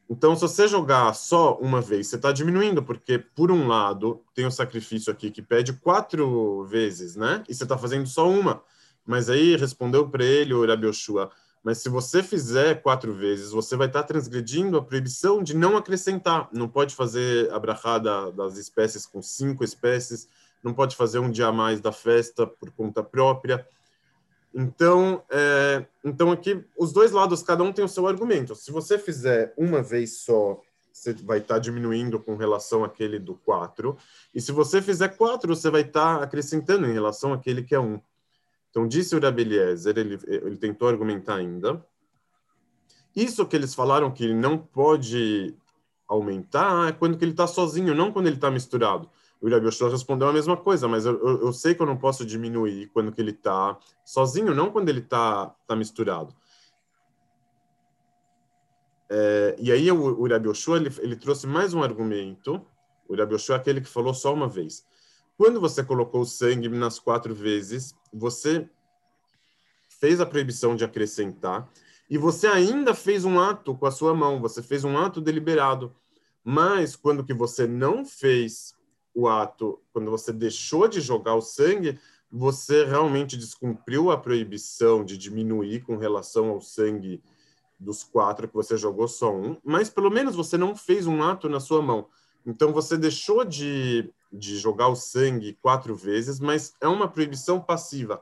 [0.09, 4.47] Então, se você jogar só uma vez, você está diminuindo, porque, por um lado, tem
[4.47, 7.43] o sacrifício aqui que pede quatro vezes, né?
[7.47, 8.63] E você está fazendo só uma.
[9.09, 11.31] Mas aí respondeu para ele o Rabi Yoshua,
[11.63, 15.75] mas se você fizer quatro vezes, você vai estar tá transgredindo a proibição de não
[15.75, 16.47] acrescentar.
[16.53, 20.27] Não pode fazer a brachada das espécies com cinco espécies,
[20.63, 23.67] não pode fazer um dia a mais da festa por conta própria.
[24.53, 28.53] Então, é, então aqui os dois lados, cada um tem o seu argumento.
[28.53, 30.61] Se você fizer uma vez só,
[30.93, 33.97] você vai estar tá diminuindo com relação àquele do 4.
[34.35, 37.79] E se você fizer quatro, você vai estar tá acrescentando em relação àquele que é
[37.79, 37.99] um.
[38.69, 41.83] Então, disse o Rabi Eliezer, ele, ele tentou argumentar ainda.
[43.15, 45.55] Isso que eles falaram que não pode
[46.07, 49.09] aumentar é quando que ele está sozinho, não quando ele está misturado.
[49.41, 51.95] O Rabi Yoshua respondeu a mesma coisa, mas eu, eu, eu, sei que eu não
[51.95, 56.35] posso diminuir quando que ele está sozinho, não quando ele está tá misturado.
[59.09, 62.65] É, e aí o, o Rabi Yoshua, ele, ele trouxe mais um argumento.
[63.07, 64.85] O Rabi Yoshua é aquele que falou só uma vez.
[65.39, 68.69] Quando você colocou o sangue nas quatro vezes, você
[69.87, 71.65] fez a proibição de acrescentar
[72.09, 75.95] e você ainda fez um ato com a sua mão, você fez um ato deliberado.
[76.43, 78.73] Mas quando que você não fez
[79.15, 81.97] o ato, quando você deixou de jogar o sangue,
[82.29, 87.23] você realmente descumpriu a proibição de diminuir com relação ao sangue
[87.79, 91.47] dos quatro que você jogou só um, mas pelo menos você não fez um ato
[91.47, 92.09] na sua mão.
[92.45, 98.21] Então você deixou de, de jogar o sangue quatro vezes, mas é uma proibição passiva.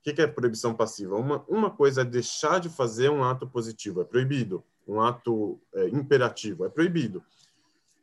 [0.00, 1.16] O que é proibição passiva?
[1.16, 4.62] Uma, uma coisa é deixar de fazer um ato positivo, é proibido.
[4.86, 7.24] Um ato é, imperativo, é proibido.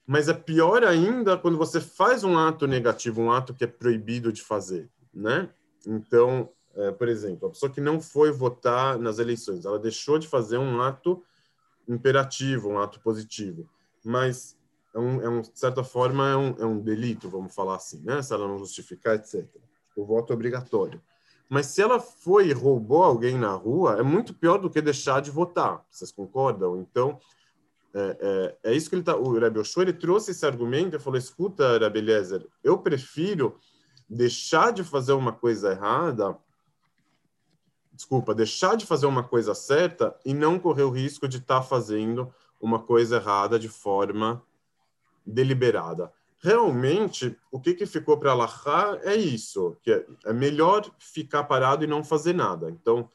[0.06, 4.34] Mas é pior ainda quando você faz um ato negativo, um ato que é proibido
[4.34, 5.50] de fazer, né?
[5.88, 10.28] Então, é, por exemplo, a pessoa que não foi votar nas eleições, ela deixou de
[10.28, 11.24] fazer um ato
[11.88, 13.70] imperativo, um ato positivo,
[14.04, 14.58] mas
[14.94, 18.02] é um, é um, de certa forma é um, é um delito, vamos falar assim,
[18.04, 18.22] né?
[18.22, 19.46] Se ela não justificar, etc.
[19.96, 21.02] O voto é obrigatório.
[21.50, 25.22] Mas se ela foi e roubou alguém na rua, é muito pior do que deixar
[25.22, 25.84] de votar.
[25.90, 26.78] Vocês concordam?
[26.78, 27.20] Então,
[27.94, 29.16] é, é, é isso que ele está.
[29.16, 32.04] O Rebbe Oshua, ele trouxe esse argumento e falou: escuta, Rebbe
[32.64, 33.60] eu prefiro
[34.10, 36.38] deixar de fazer uma coisa errada,
[37.92, 41.64] desculpa, deixar de fazer uma coisa certa e não correr o risco de estar tá
[41.64, 44.42] fazendo uma coisa errada de forma
[45.26, 46.12] deliberada.
[46.40, 51.84] Realmente, o que, que ficou para Allahá é isso, que é, é, melhor ficar parado
[51.84, 52.70] e não fazer nada.
[52.70, 53.10] Então,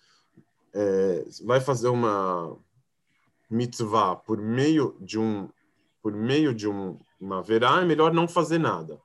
[0.73, 2.57] é, vai fazer uma
[3.51, 5.49] mitzvah por meio de um
[6.01, 8.99] por meio de um, uma verá, é melhor não fazer nada.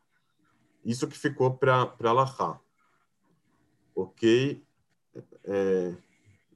[0.85, 2.61] Isso que ficou para Allahá.
[3.95, 4.63] Ok?
[5.43, 5.93] É,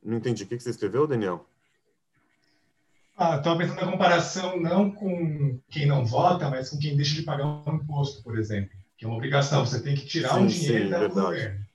[0.01, 0.43] não entendi.
[0.43, 1.45] O que você escreveu, Daniel?
[3.17, 7.23] Ah, estava pensando na comparação não com quem não vota, mas com quem deixa de
[7.23, 9.65] pagar um imposto, por exemplo, que é uma obrigação.
[9.65, 11.65] Você tem que tirar sim, um dinheiro sim, da governo.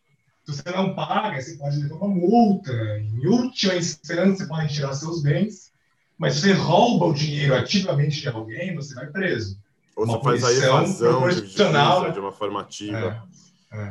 [0.44, 2.72] Se você não paga, você pode levar uma multa.
[3.00, 5.72] Em última instância, você pode tirar seus bens.
[6.16, 9.59] Mas se você rouba o dinheiro ativamente de alguém, você vai preso.
[9.96, 13.26] Ou uma você faz a evasão de, justiça, de uma formativa.
[13.72, 13.90] É, é.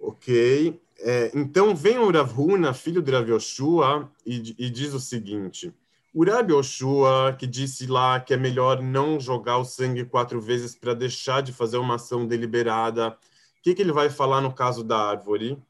[0.00, 0.80] Ok.
[0.98, 5.72] É, então vem o Ravuna, filho de Rav Yoshua, e, e diz o seguinte
[6.18, 10.74] o Rabi Oshua, que disse lá que é melhor não jogar o sangue quatro vezes
[10.74, 14.82] para deixar de fazer uma ação deliberada, o que, que ele vai falar no caso
[14.82, 15.50] da árvore?
[15.50, 15.60] Ele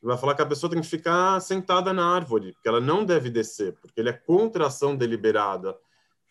[0.00, 3.28] vai falar que a pessoa tem que ficar sentada na árvore, porque ela não deve
[3.30, 5.76] descer, porque ele é contra a ação deliberada.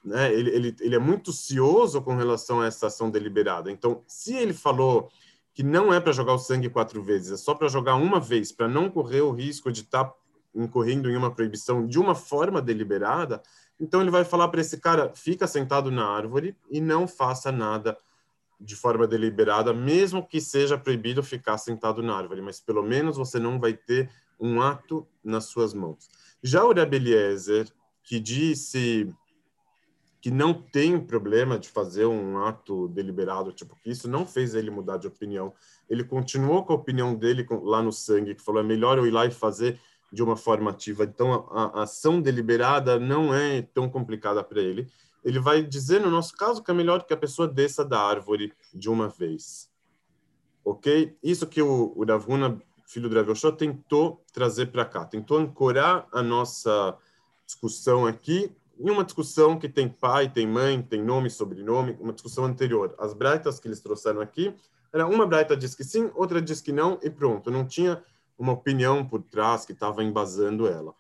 [0.06, 0.34] Né?
[0.34, 3.70] Ele, ele, ele é muito cioso com relação a essa ação deliberada.
[3.70, 5.10] Então, se ele falou
[5.54, 8.54] que não é para jogar o sangue quatro vezes, é só para jogar uma vez,
[8.54, 10.16] para não correr o risco de estar tá
[10.56, 13.44] incorrendo em uma proibição de uma forma deliberada,
[13.80, 17.98] então ele vai falar para esse cara: fica sentado na árvore e não faça nada
[18.60, 23.38] de forma deliberada, mesmo que seja proibido ficar sentado na árvore, mas pelo menos você
[23.38, 24.10] não vai ter
[24.40, 26.10] um ato nas suas mãos.
[26.42, 27.68] Já o Rebbe Eliezer,
[28.04, 29.14] que disse
[30.22, 34.72] que não tem problema de fazer um ato deliberado, tipo que isso não fez ele
[34.72, 35.54] mudar de opinião.
[35.90, 39.12] Ele continuou com a opinião dele lá no sangue, que falou: é melhor eu ir
[39.12, 39.80] lá e fazer
[40.12, 41.04] de uma forma ativa.
[41.04, 44.88] Então, a, a ação deliberada não é tão complicada para ele.
[45.24, 48.54] Ele vai dizer, no nosso caso, que é melhor que a pessoa desça da árvore
[48.74, 49.70] de uma vez.
[50.64, 51.18] Ok?
[51.24, 52.06] Isso que o, o
[52.88, 55.06] filho do Rav tentou trazer para cá.
[55.06, 56.98] Tentou ancorar a nossa
[57.46, 62.46] discussão aqui em uma discussão que tem pai, tem mãe, tem nome, sobrenome, uma discussão
[62.46, 62.94] anterior.
[63.00, 64.54] As braitas que eles trouxeram aqui,
[64.94, 68.04] era uma braita diz que sim, outra diz que não, e pronto, não tinha
[68.38, 70.94] uma opinião por trás que estava embasando ela.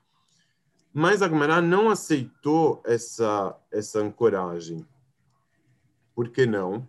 [0.93, 4.87] Mas a Gemara não aceitou essa, essa ancoragem.
[6.13, 6.87] Por que não?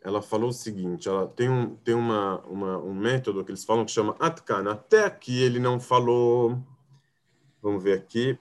[0.00, 3.84] Ela falou o seguinte, ela tem, um, tem uma, uma, um método que eles falam
[3.84, 4.70] que chama Atkan.
[4.70, 6.62] Até aqui ele não falou...
[7.60, 8.38] Vamos ver aqui.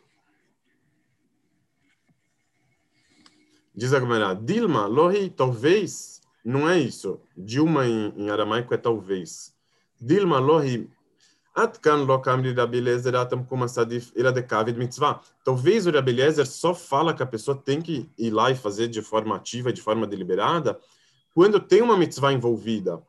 [3.73, 7.19] Diz a Gemara, Dilma, Lohi, talvez, não é isso.
[7.35, 9.56] Dilma em, em aramaico é talvez.
[9.99, 10.89] Dilma, Lohi,
[11.57, 15.21] Atkan lo kamri Rabi Eliezer atam kuma sadif ira de kavid mitzvah.
[15.43, 18.87] Talvez o Rabi Eliezer só fala que a pessoa tem que ir lá e fazer
[18.87, 20.79] de forma ativa, de forma deliberada,
[21.33, 23.01] quando tem uma mitzvah envolvida.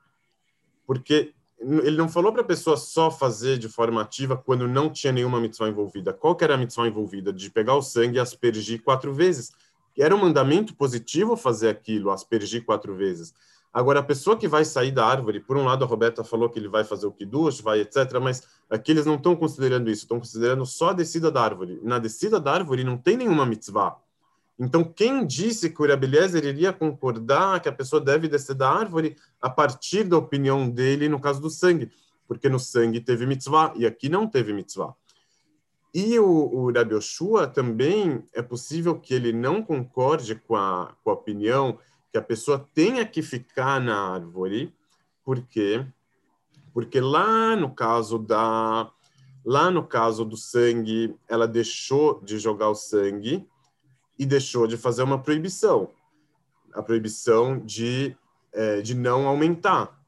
[0.87, 5.13] Porque ele não falou para a pessoa só fazer de forma ativa quando não tinha
[5.13, 6.15] nenhuma mitzvah envolvida.
[6.15, 7.31] Qual que era a mitzvah envolvida?
[7.31, 9.53] De pegar o sangue e aspergir quatro vezes
[9.99, 13.35] era um mandamento positivo fazer aquilo, aspergir quatro vezes.
[13.79, 16.59] Agora, a pessoa que vai sair da árvore, por um lado, a Roberta falou que
[16.59, 20.19] ele vai fazer o kiddush, vai, etc., mas aqui eles não estão considerando isso, estão
[20.19, 21.79] considerando só a descida da árvore.
[21.85, 23.97] Na descida da árvore não tem nenhuma mitzvah.
[24.59, 29.15] Então, quem disse que o Rebeliezer iria concordar que a pessoa deve descer da árvore
[29.41, 31.93] a partir da opinião dele no caso do sangue?
[32.27, 34.93] Porque no sangue teve mitzvah e aqui não teve mitzvah.
[35.95, 41.11] E o, o Rabi Yoshua também é possível que ele não concorde com a, com
[41.11, 41.79] a opinião
[42.11, 44.75] que a pessoa tenha que ficar na árvore,
[45.25, 45.87] porque
[46.73, 48.91] porque lá no caso da
[49.45, 53.47] lá no caso do sangue, ela deixou de jogar o sangue
[54.19, 55.91] e deixou de fazer uma proibição,
[56.73, 58.17] a proibição de
[58.53, 59.99] é, de não aumentar.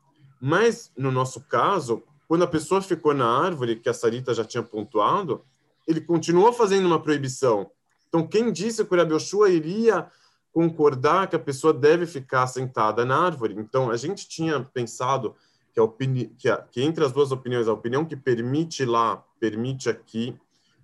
[0.40, 4.62] Mas no nosso caso, quando a pessoa ficou na árvore, que a Sarita já tinha
[4.62, 5.44] pontuado,
[5.86, 7.70] ele continuou fazendo uma proibição.
[8.08, 10.10] Então, quem disse que o Rabi Yoshua iria
[10.52, 13.54] concordar que a pessoa deve ficar sentada na árvore?
[13.56, 15.34] Então, a gente tinha pensado
[15.72, 16.26] que, a opini...
[16.38, 16.58] que, a...
[16.58, 20.36] que entre as duas opiniões, a opinião que permite lá, permite aqui,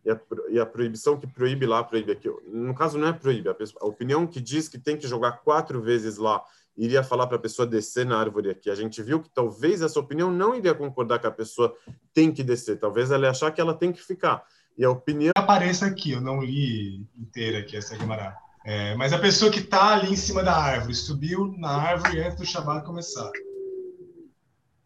[0.05, 2.31] e a, e a proibição que proíbe lá, proíbe aqui.
[2.47, 3.83] No caso, não é proíbe, a, pessoa...
[3.83, 6.43] a opinião que diz que tem que jogar quatro vezes lá
[6.77, 8.71] iria falar para a pessoa descer na árvore aqui.
[8.71, 11.75] A gente viu que talvez essa opinião não iria concordar que a pessoa
[12.13, 14.45] tem que descer, talvez ela ia achar que ela tem que ficar.
[14.77, 15.33] E a opinião.
[15.35, 18.35] Apareça aqui, eu não li inteira aqui essa Guimarães.
[18.69, 22.37] É, mas a pessoa que está ali em cima da árvore, subiu na árvore antes
[22.37, 23.31] do Shabbat começar.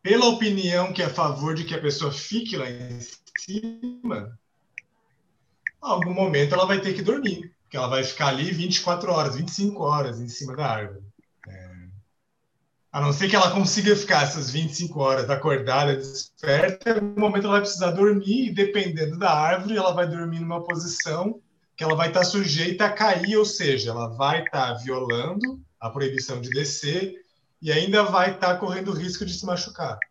[0.02, 3.00] Pela opinião que é a favor de que a pessoa fique lá em
[3.38, 4.38] cima,
[5.80, 9.82] algum momento ela vai ter que dormir, porque ela vai ficar ali 24 horas, 25
[9.82, 11.02] horas em cima da árvore.
[12.92, 17.52] A não ser que ela consiga ficar essas 25 horas acordada, desperta, algum momento ela
[17.52, 21.40] vai precisar dormir, e dependendo da árvore, ela vai dormir numa posição
[21.80, 26.38] que ela vai estar sujeita a cair, ou seja, ela vai estar violando a proibição
[26.38, 27.14] de descer
[27.62, 30.02] e ainda vai estar correndo risco de se machucar,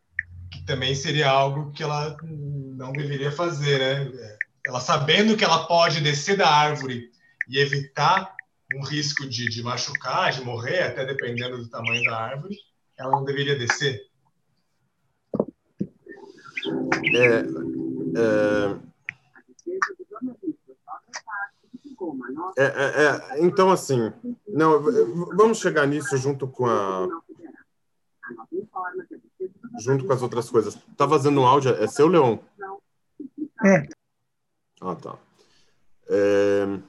[0.49, 4.39] que também seria algo que ela não deveria fazer, né?
[4.65, 7.11] Ela sabendo que ela pode descer da árvore
[7.47, 8.35] e evitar
[8.67, 12.57] um risco de, de machucar, de morrer, até dependendo do tamanho da árvore,
[12.97, 14.07] ela não deveria descer?
[17.13, 17.45] É,
[18.19, 18.88] é...
[22.57, 24.11] É, é, é, então, assim,
[24.47, 24.81] não,
[25.35, 27.07] vamos chegar nisso junto com a.
[29.79, 30.77] Junto com as outras coisas.
[30.97, 31.71] Tá vazando um áudio?
[31.71, 32.37] É seu, Leon?
[33.65, 33.87] É.
[34.81, 35.17] Ah, tá.
[36.09, 36.79] É,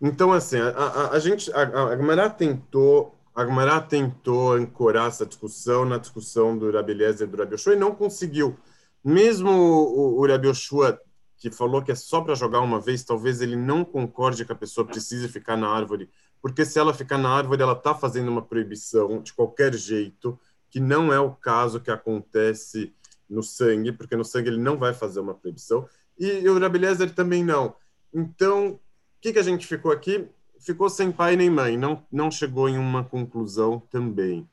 [0.00, 1.52] então, assim, a, a, a gente.
[1.52, 7.30] A, a tentou a Agmará tentou ancorar essa discussão na discussão do Rabi Eliezer e
[7.30, 8.56] do Rabi Yoshua e não conseguiu.
[9.04, 11.00] Mesmo o, o Rabi Yoshua,
[11.40, 14.54] que falou que é só para jogar uma vez, talvez ele não concorde que a
[14.54, 16.08] pessoa precise ficar na árvore,
[16.40, 20.38] porque se ela ficar na árvore, ela está fazendo uma proibição de qualquer jeito,
[20.70, 22.94] que não é o caso que acontece
[23.28, 27.12] no sangue, porque no sangue ele não vai fazer uma proibição, e o Rabi Eliezer
[27.12, 27.74] também não.
[28.14, 28.80] Então, o
[29.20, 30.28] que, que a gente ficou aqui?
[30.60, 34.48] ficou sem pai nem mãe, não, não chegou em uma conclusão também.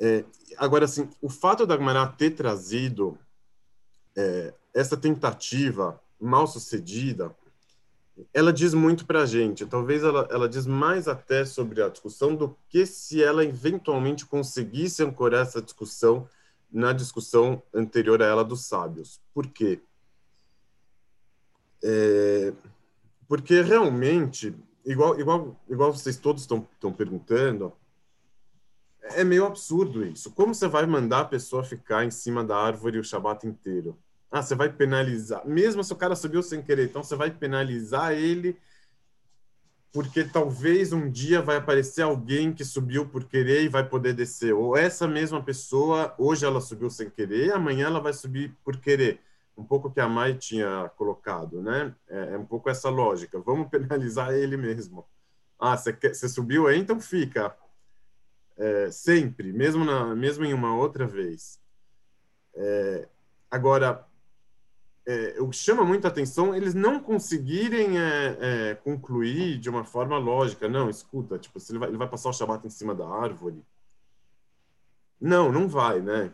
[0.00, 0.24] É,
[0.56, 3.18] agora, assim, o fato da Agmará ter trazido
[4.16, 7.34] é, essa tentativa mal sucedida,
[8.32, 9.66] ela diz muito para a gente.
[9.66, 15.02] Talvez ela, ela diz mais até sobre a discussão do que se ela eventualmente conseguisse
[15.02, 16.28] ancorar essa discussão
[16.70, 19.20] na discussão anterior a ela dos sábios.
[19.34, 19.80] Por quê?
[21.82, 22.52] É,
[23.26, 24.54] porque realmente
[24.84, 27.72] igual, igual, igual vocês todos estão perguntando,
[29.02, 30.30] é meio absurdo isso.
[30.32, 33.98] Como você vai mandar a pessoa ficar em cima da árvore o Shabat inteiro?
[34.30, 35.46] Ah, você vai penalizar.
[35.46, 38.56] Mesmo se o cara subiu sem querer, então você vai penalizar ele
[39.92, 44.54] porque talvez um dia vai aparecer alguém que subiu por querer e vai poder descer.
[44.54, 49.20] Ou essa mesma pessoa, hoje ela subiu sem querer, amanhã ela vai subir por querer.
[49.54, 51.94] Um pouco que a Mai tinha colocado, né?
[52.08, 53.38] É, é um pouco essa lógica.
[53.38, 55.04] Vamos penalizar ele mesmo.
[55.58, 57.54] Ah, você, você subiu aí, então fica.
[58.62, 61.60] É, sempre, mesmo, na, mesmo em uma outra vez.
[62.54, 63.08] É,
[63.50, 64.06] agora,
[65.04, 70.16] é, o que chama muita atenção eles não conseguirem é, é, concluir de uma forma
[70.16, 70.68] lógica.
[70.68, 73.64] Não, escuta, tipo, se ele vai, ele vai passar o Shabat em cima da árvore.
[75.20, 76.32] Não, não vai, né?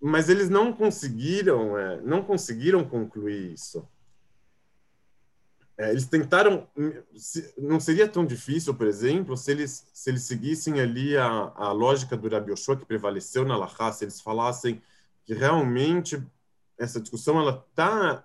[0.00, 3.84] Mas eles não conseguiram, é, não conseguiram concluir isso.
[5.78, 6.66] É, eles tentaram,
[7.14, 11.72] se, não seria tão difícil, por exemplo, se eles se eles seguissem ali a, a
[11.72, 14.80] lógica do Rabi Yoshua que prevaleceu na Lahá, se eles falassem
[15.26, 16.22] que realmente
[16.78, 18.24] essa discussão ela tá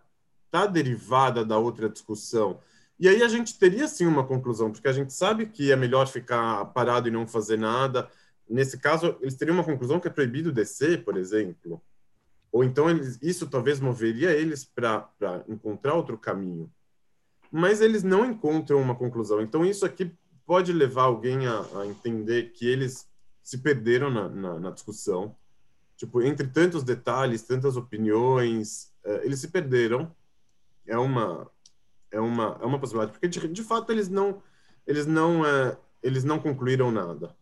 [0.50, 2.60] tá derivada da outra discussão.
[3.00, 6.08] E aí a gente teria sim uma conclusão, porque a gente sabe que é melhor
[6.08, 8.10] ficar parado e não fazer nada.
[8.48, 11.82] Nesse caso, eles teriam uma conclusão que é proibido descer, por exemplo.
[12.52, 15.10] Ou então eles, isso talvez moveria eles para
[15.48, 16.72] encontrar outro caminho.
[17.52, 19.42] Mas eles não encontram uma conclusão.
[19.42, 20.12] Então isso aqui
[20.46, 23.08] pode levar alguém a, a entender que eles
[23.44, 25.36] se perderam na, na, na discussão
[26.02, 30.12] tipo, entre tantos detalhes, tantas opiniões, uh, eles se perderam.
[30.88, 31.48] É uma
[32.10, 34.42] é uma é uma possibilidade, porque de, de fato eles não
[34.88, 37.36] eles não uh, eles não concluíram nada.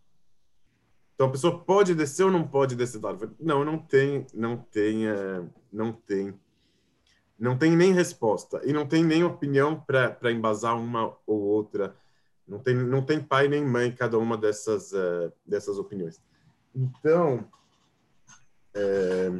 [1.15, 3.31] Então a pessoa pode descer ou não pode descer da árvore?
[3.39, 6.37] Não, não tem, não tem, uh, não tem,
[7.39, 11.95] não tem nem resposta e não tem nem opinião para embasar uma ou outra.
[12.47, 14.91] Não tem, não tem pai nem mãe cada uma dessas
[15.45, 16.21] dessas opiniões.
[16.75, 17.47] Então
[18.73, 19.31] é,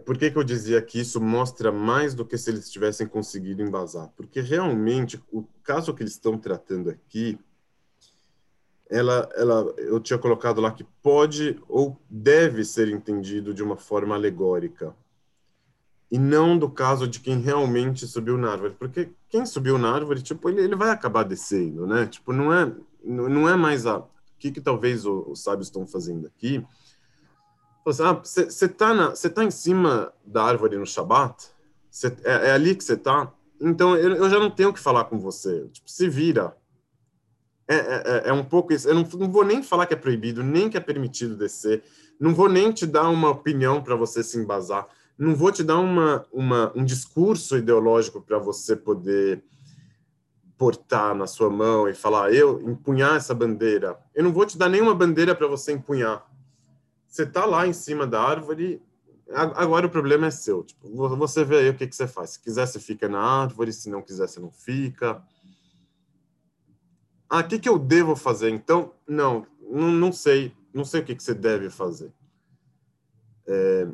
[0.00, 3.62] por que, que eu dizia que isso mostra mais do que se eles tivessem conseguido
[3.62, 4.10] embasar?
[4.16, 7.38] Porque realmente o caso que eles estão tratando aqui,
[8.88, 14.14] ela, ela, eu tinha colocado lá que pode ou deve ser entendido de uma forma
[14.14, 14.94] alegórica
[16.12, 20.22] e não do caso de quem realmente subiu na árvore, porque quem subiu na árvore,
[20.22, 22.06] tipo, ele, ele vai acabar descendo, né?
[22.06, 24.08] Tipo, não é, não é mais a o
[24.38, 26.64] que, que talvez os sábios estão fazendo aqui
[27.84, 31.48] você assim, ah, tá, tá em cima da árvore no Shabat?
[31.90, 33.32] Cê, é, é, ali que você tá?
[33.60, 35.68] Então eu, eu, já não tenho o que falar com você.
[35.68, 36.56] Tipo, se vira.
[37.68, 38.88] É, é, é, é um pouco isso.
[38.88, 41.82] Eu não, não vou nem falar que é proibido, nem que é permitido descer.
[42.18, 44.86] Não vou nem te dar uma opinião para você se embasar.
[45.18, 49.42] Não vou te dar uma, uma um discurso ideológico para você poder
[50.56, 53.98] portar na sua mão e falar, eu empunhar essa bandeira.
[54.14, 56.24] Eu não vou te dar nenhuma bandeira para você empunhar
[57.12, 58.80] você tá lá em cima da árvore,
[59.28, 60.64] agora o problema é seu.
[60.64, 62.30] Tipo, você vê aí o que, que você faz.
[62.30, 65.22] Se quiser, você fica na árvore, se não quiser, você não fica.
[67.28, 68.48] Ah, o que, que eu devo fazer?
[68.48, 70.56] Então, não, não, não sei.
[70.72, 72.10] Não sei o que, que você deve fazer.
[73.46, 73.86] É,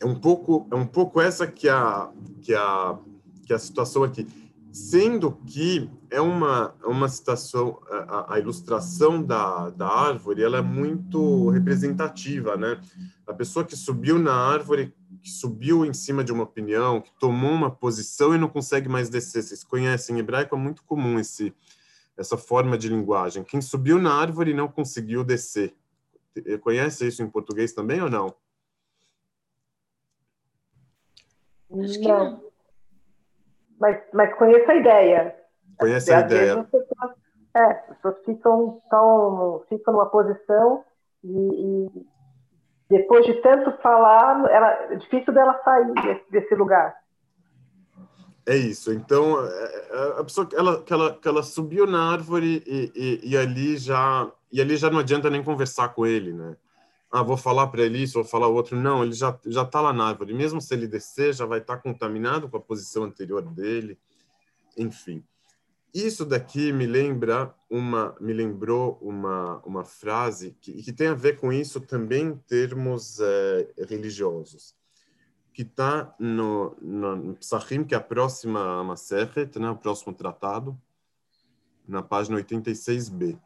[0.00, 2.10] é um pouco é um pouco essa que a
[2.42, 2.98] que a
[3.46, 4.26] que a situação aqui.
[4.70, 11.48] Sendo que é uma uma citação a, a, ilustração da, da árvore ela é muito
[11.48, 12.80] representativa né?
[13.26, 17.50] A pessoa que subiu na árvore que subiu em cima de uma opinião que tomou
[17.50, 19.42] uma posição e não consegue mais descer.
[19.42, 21.52] Vocês conhecem em hebraico é muito comum esse
[22.16, 23.44] essa forma de linguagem.
[23.44, 25.74] Quem subiu na árvore e não conseguiu descer.
[26.60, 28.34] Conhece isso em português também ou não
[31.70, 32.40] Acho que não.
[33.78, 35.36] Mas, mas conheço a ideia.
[35.78, 36.64] Conhece a ideia.
[36.64, 37.12] Pessoas,
[37.54, 40.84] é, as pessoas ficam, tão, ficam numa posição
[41.22, 42.06] e, e,
[42.88, 46.96] depois de tanto falar, ela, é difícil dela sair desse, desse lugar.
[48.46, 48.92] É isso.
[48.92, 53.30] Então, é, é, a pessoa ela, que ela, que ela subiu na árvore e, e,
[53.30, 56.56] e, ali já e ali já não adianta nem conversar com ele, né?
[57.10, 58.76] Ah, vou falar para ele isso, vou falar outro.
[58.76, 60.34] Não, ele já já está lá na árvore.
[60.34, 63.98] Mesmo se ele descer, já vai estar tá contaminado com a posição anterior dele.
[64.76, 65.24] Enfim,
[65.94, 71.38] isso daqui me lembra uma, me lembrou uma uma frase que, que tem a ver
[71.38, 74.76] com isso também em termos é, religiosos,
[75.52, 80.78] que está no, no, no Psachim, que é a próxima Maseret, né, o próximo tratado,
[81.86, 83.38] na página 86b.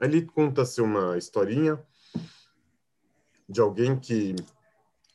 [0.00, 1.80] Ali conta-se uma historinha
[3.48, 4.36] de alguém que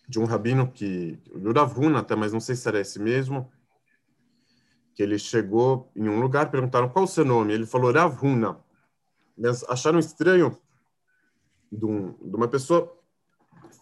[0.07, 3.49] de um rabino que do até, mas não sei se era esse mesmo,
[4.93, 8.59] que ele chegou em um lugar, perguntaram qual o seu nome, ele falou Rav Huna.
[9.37, 10.57] Eles acharam estranho
[11.71, 12.95] de, um, de uma pessoa,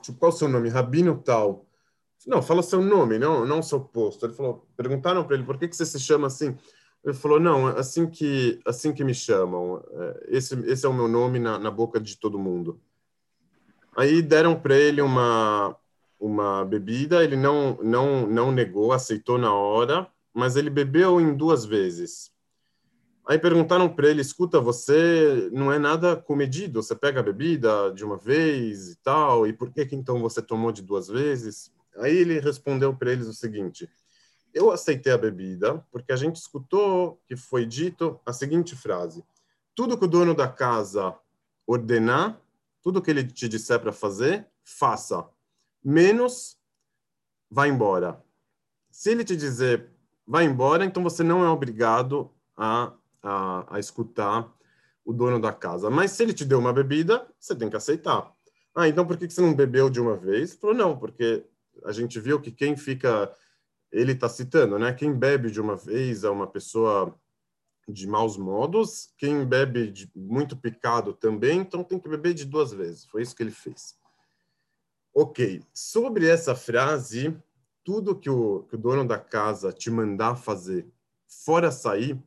[0.02, 0.70] tipo, qual o seu nome?
[0.70, 1.66] Rabino tal.
[2.26, 4.26] Não, fala seu nome, não, não seu posto.
[4.26, 6.56] Ele falou, perguntaram para ele por que, que você se chama assim.
[7.04, 9.84] Ele falou, não, assim que assim que me chamam.
[9.92, 12.80] É, esse, esse é o meu nome na, na boca de todo mundo.
[13.96, 15.76] Aí deram para ele uma
[16.20, 21.66] uma bebida, ele não não não negou, aceitou na hora, mas ele bebeu em duas
[21.66, 22.32] vezes.
[23.28, 28.04] Aí perguntaram para ele, escuta, você não é nada comedido, você pega a bebida de
[28.04, 31.72] uma vez e tal, e por que que então você tomou de duas vezes?
[31.98, 33.90] Aí ele respondeu para eles o seguinte:
[34.54, 39.24] Eu aceitei a bebida porque a gente escutou que foi dito a seguinte frase:
[39.76, 41.16] Tudo que o dono da casa
[41.68, 42.40] ordenar,
[42.82, 45.28] tudo que ele te disser para fazer, faça.
[45.84, 46.58] Menos
[47.50, 48.24] vá embora.
[48.90, 49.90] Se ele te dizer
[50.26, 54.52] vai embora, então você não é obrigado a, a, a escutar
[55.04, 55.90] o dono da casa.
[55.90, 58.32] Mas se ele te deu uma bebida, você tem que aceitar.
[58.74, 60.54] Ah, então por que você não bebeu de uma vez?
[60.54, 61.46] Falou, não, porque
[61.84, 63.32] a gente viu que quem fica,
[63.92, 64.94] ele está citando, né?
[64.94, 67.14] Quem bebe de uma vez é uma pessoa
[67.92, 73.06] de maus modos, quem bebe muito picado também, então tem que beber de duas vezes.
[73.06, 73.98] Foi isso que ele fez.
[75.14, 77.38] Ok, sobre essa frase,
[77.84, 80.88] tudo que o, que o dono da casa te mandar fazer,
[81.28, 82.22] fora sair,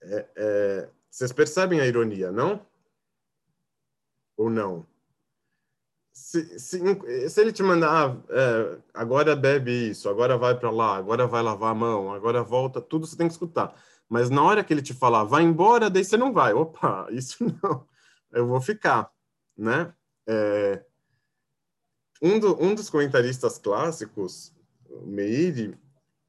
[0.00, 2.64] é, é, vocês percebem a ironia, não?
[4.36, 4.86] Ou não?
[6.12, 10.96] se, se, se ele te mandar, ah, é, agora bebe isso, agora vai para lá,
[10.96, 13.74] agora vai lavar a mão, agora volta, tudo você tem que escutar.
[14.12, 16.52] Mas na hora que ele te falar, vai embora, daí você não vai.
[16.52, 17.86] Opa, isso não,
[18.30, 19.10] eu vou ficar,
[19.56, 19.90] né?
[20.26, 20.84] É,
[22.20, 24.52] um, do, um dos comentaristas clássicos,
[25.06, 25.74] Meiri,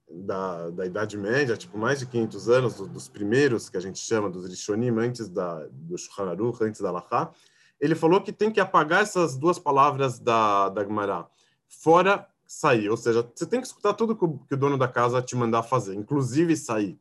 [0.09, 3.99] da, da Idade Média, tipo mais de 500 anos, do, dos primeiros que a gente
[3.99, 7.33] chama dos Rishonim, antes da, do Shulchan antes da Lachá,
[7.81, 11.27] ele falou que tem que apagar essas duas palavras da, da Gemara.
[11.67, 14.87] Fora sair, ou seja, você tem que escutar tudo que o, que o dono da
[14.87, 16.97] casa te mandar fazer, inclusive sair.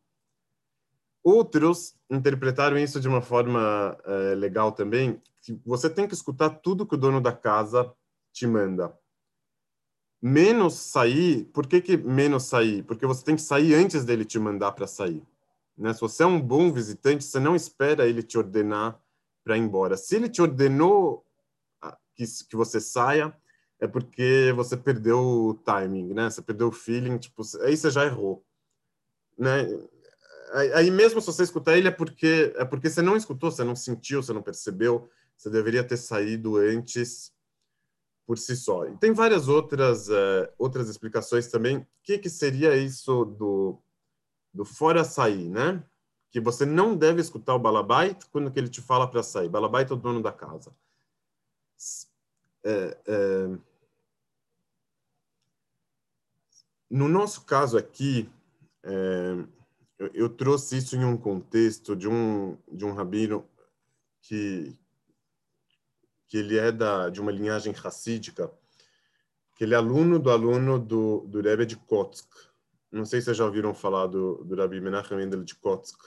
[1.23, 6.87] Outros interpretaram isso de uma forma é, legal também, que você tem que escutar tudo
[6.87, 7.93] que o dono da casa
[8.33, 8.97] te manda.
[10.21, 12.83] Menos sair, por que, que menos sair?
[12.85, 15.23] Porque você tem que sair antes dele te mandar para sair.
[15.77, 15.93] Né?
[15.93, 19.01] Se você é um bom visitante, você não espera ele te ordenar
[19.45, 19.97] para ir embora.
[19.97, 21.27] Se ele te ordenou
[21.81, 23.37] ah, que, que você saia,
[23.81, 26.31] é porque você perdeu o timing, né?
[26.31, 28.45] Você perdeu o feeling, tipo, aí você já errou,
[29.37, 29.67] né?
[30.75, 33.75] Aí mesmo se você escutar ele é porque é porque você não escutou, você não
[33.75, 37.33] sentiu, você não percebeu, você deveria ter saído antes
[38.27, 38.87] por si só.
[38.87, 41.79] E tem várias outras uh, outras explicações também.
[41.79, 43.79] O que que seria isso do
[44.53, 45.83] do fora sair, né?
[46.33, 49.51] que você não deve escutar o balabait quando que ele te fala para sair.
[49.51, 50.75] Balabait é o dono da casa.
[52.65, 53.59] É, é...
[56.89, 58.31] No nosso caso aqui,
[58.83, 59.45] é...
[59.99, 63.49] eu, eu, trouxe isso em um contexto de um de um rabino
[64.21, 64.79] que
[66.29, 68.53] que ele é da de uma linhagem racídica,
[69.57, 72.29] que ele é aluno do aluno do do Rebbe de Kotsk.
[72.91, 75.99] Não sei se vocês já ouviram falar do, do Rabbi Menachem Mendel de Kotsk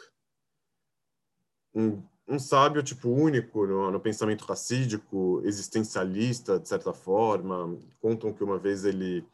[1.76, 7.78] um, um sábio tipo único no, no, pensamento racídico, existencialista de certa forma.
[8.00, 9.26] Contam que uma vez ele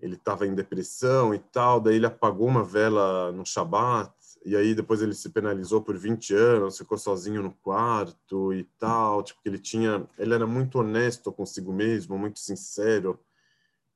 [0.00, 4.12] ele estava em depressão e tal, daí ele apagou uma vela no Shabat
[4.44, 9.22] e aí depois ele se penalizou por 20 anos, ficou sozinho no quarto e tal,
[9.22, 13.20] tipo que ele tinha, ele era muito honesto consigo mesmo, muito sincero.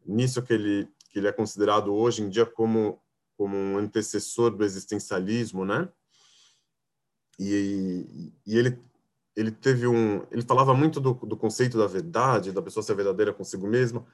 [0.06, 3.00] Nisso que ele que ele é considerado hoje em dia como
[3.36, 5.88] como um antecessor do existencialismo, né?
[7.38, 8.78] e, e ele
[9.36, 13.32] ele teve um ele falava muito do, do conceito da verdade da pessoa ser verdadeira
[13.32, 14.06] consigo mesma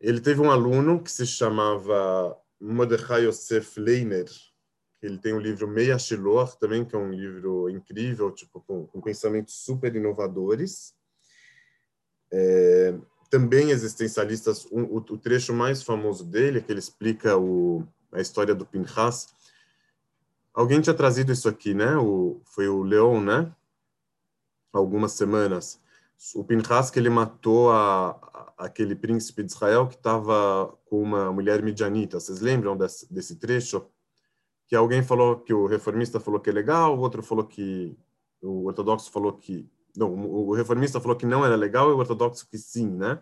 [0.00, 4.28] ele teve um aluno que se chamava Mordechai Yosef Leiner
[5.02, 8.86] ele tem o um livro Meia Shiloh também que é um livro incrível tipo com,
[8.86, 10.94] com pensamentos super inovadores
[12.32, 12.94] é,
[13.30, 18.20] também existencialistas um, o, o, trecho mais famoso dele é que ele explica o, a
[18.20, 19.34] história do Pinchas
[20.56, 21.98] Alguém tinha trazido isso aqui, né?
[21.98, 23.52] O, foi o Leon, né?
[24.72, 25.78] Algumas semanas.
[26.34, 31.32] O Pinchas que ele matou a, a, aquele príncipe de Israel que estava com uma
[31.32, 32.18] mulher midianita.
[32.18, 33.86] Vocês lembram desse, desse trecho?
[34.66, 37.96] Que alguém falou que o reformista falou que é legal, o outro falou que
[38.42, 42.48] o ortodoxo falou que não, o reformista falou que não era legal e o ortodoxo
[42.48, 43.18] que sim, né?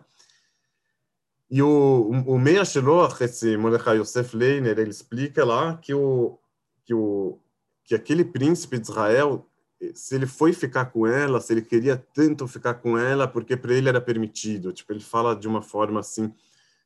[1.49, 6.39] E o, o Meia Sheloach, esse Mordechai Yosef Leiner, ele explica lá que o,
[6.83, 7.39] que o
[7.85, 9.47] que aquele príncipe de Israel,
[9.93, 13.73] se ele foi ficar com ela, se ele queria tanto ficar com ela, porque para
[13.73, 14.71] ele era permitido.
[14.73, 16.33] Tipo, ele fala de uma forma assim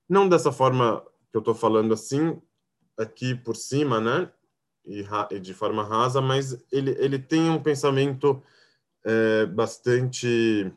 [0.07, 2.41] Não dessa forma que eu estou falando assim,
[2.97, 4.31] aqui por cima, né?
[4.85, 8.41] E, e, de forma rasa, mas ele, ele tem um pensamento
[9.05, 10.73] é, bastante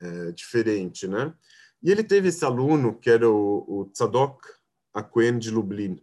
[0.00, 1.34] é, diferente, né?
[1.82, 4.40] E ele teve esse aluno, que era o, o Tzadok
[5.38, 6.00] de Lublin,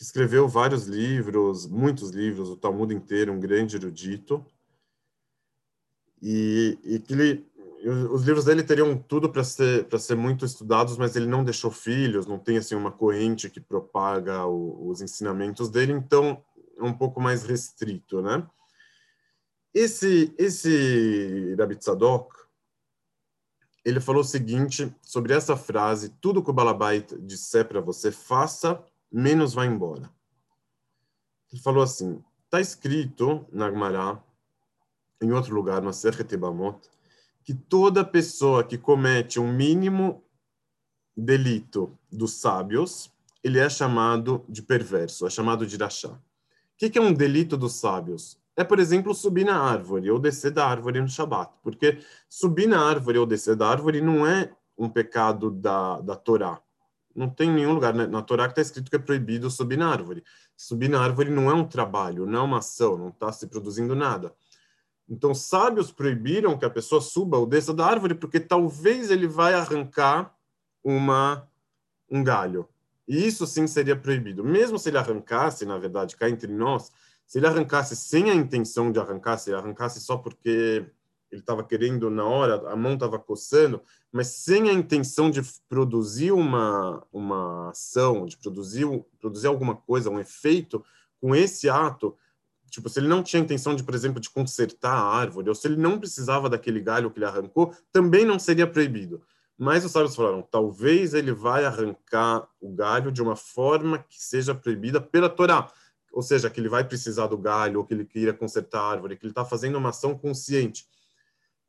[0.00, 4.42] que escreveu vários livros, muitos livros, o Talmud inteiro, um grande erudito,
[6.22, 7.50] e, e que ele
[8.10, 11.70] os livros dele teriam tudo para ser para ser muito estudados, mas ele não deixou
[11.70, 16.42] filhos, não tem assim uma corrente que propaga o, os ensinamentos dele, então
[16.78, 18.46] é um pouco mais restrito, né?
[19.74, 22.34] Esse esse Rabbi Tzadok,
[23.84, 28.82] ele falou o seguinte sobre essa frase: tudo que o Balabait disser para você, faça,
[29.10, 30.10] menos vá embora.
[31.52, 34.22] Ele falou assim: está escrito na Gemara,
[35.20, 36.78] em outro lugar, na Serret Bamot,
[37.44, 40.22] que toda pessoa que comete um mínimo
[41.16, 43.10] delito dos sábios,
[43.42, 46.10] ele é chamado de perverso, é chamado de irachá.
[46.10, 46.18] O
[46.76, 48.38] que é um delito dos sábios?
[48.56, 51.98] É, por exemplo, subir na árvore ou descer da árvore no Shabat, porque
[52.28, 56.60] subir na árvore ou descer da árvore não é um pecado da, da Torá.
[57.14, 58.06] Não tem nenhum lugar né?
[58.06, 60.22] na Torá que está escrito que é proibido subir na árvore.
[60.56, 63.94] Subir na árvore não é um trabalho, não é uma ação, não está se produzindo
[63.94, 64.32] nada.
[65.08, 69.54] Então, sábios proibiram que a pessoa suba ou desça da árvore, porque talvez ele vai
[69.54, 70.32] arrancar
[70.84, 71.48] uma,
[72.08, 72.68] um galho.
[73.08, 74.44] E isso sim seria proibido.
[74.44, 76.92] Mesmo se ele arrancasse, na verdade, cá entre nós,
[77.26, 80.86] se ele arrancasse sem a intenção de arrancar, se ele arrancasse só porque
[81.30, 86.32] ele estava querendo na hora, a mão estava coçando, mas sem a intenção de produzir
[86.32, 88.86] uma, uma ação, de produzir,
[89.20, 90.84] produzir alguma coisa, um efeito,
[91.20, 92.16] com esse ato,
[92.70, 95.66] Tipo, se ele não tinha intenção de, por exemplo, de consertar a árvore, ou se
[95.66, 99.20] ele não precisava daquele galho que ele arrancou, também não seria proibido.
[99.58, 104.54] Mas os sábios falaram, talvez ele vai arrancar o galho de uma forma que seja
[104.54, 105.70] proibida pela Torá.
[106.12, 109.16] Ou seja, que ele vai precisar do galho, ou que ele queira consertar a árvore,
[109.16, 110.86] que ele está fazendo uma ação consciente.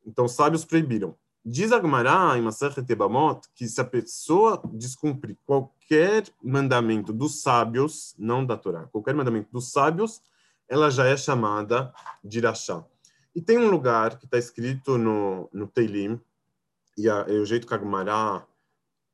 [0.05, 1.15] Então, os sábios proibiram.
[1.43, 8.45] Diz Agmará, em Masachet Tebamot, que se a pessoa descumprir qualquer mandamento dos sábios, não
[8.45, 10.21] da Torá, qualquer mandamento dos sábios,
[10.69, 11.91] ela já é chamada
[12.23, 12.85] de Irachá.
[13.33, 16.19] E tem um lugar que está escrito no, no Teilim,
[16.97, 18.45] e, a, e o jeito que a Gemara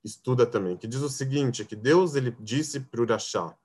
[0.04, 3.56] estuda também, que diz o seguinte, que Deus ele disse para o Irachá,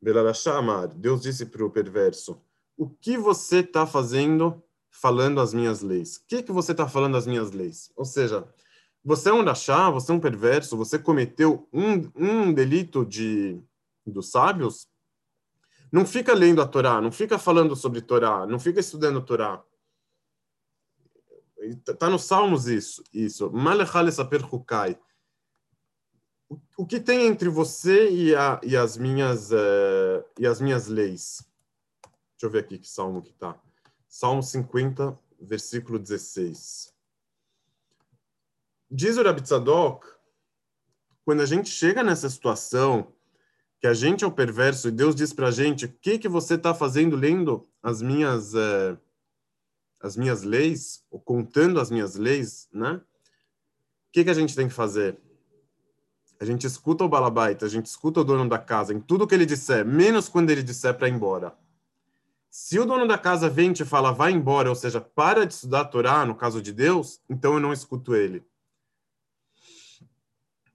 [0.00, 2.40] Belarachá Amar, Deus disse para o perverso,
[2.76, 6.16] o que você está fazendo falando as minhas leis?
[6.16, 7.90] O que, que você está falando as minhas leis?
[7.96, 8.46] Ou seja,
[9.04, 13.62] você é um rachá, você é um perverso, você cometeu um, um delito de
[14.06, 14.88] dos sábios,
[15.92, 19.62] não fica lendo a Torá, não fica falando sobre Torá, não fica estudando Torá.
[21.86, 23.02] Está nos Salmos isso.
[23.12, 23.50] isso.
[26.76, 31.46] O que tem entre você e, a, e as minhas uh, e as minhas leis?
[32.32, 33.60] Deixa eu ver aqui que salmo que está.
[34.08, 36.94] Salmo 50, versículo 16.
[38.90, 40.06] Diz o Rabi Tzadok,
[41.24, 43.12] quando a gente chega nessa situação
[43.78, 46.28] que a gente é o perverso e Deus diz para a gente o que que
[46.28, 48.96] você está fazendo lendo as minhas é,
[50.00, 52.94] as minhas leis ou contando as minhas leis, né?
[52.94, 55.18] O que que a gente tem que fazer?
[56.40, 59.34] A gente escuta o balabaita, a gente escuta o dono da casa em tudo que
[59.34, 61.56] ele disser, menos quando ele disser para ir embora.
[62.50, 65.54] Se o dono da casa vem e te fala vai embora, ou seja, para de
[65.54, 68.44] estudar a Torá, no caso de Deus, então eu não escuto ele.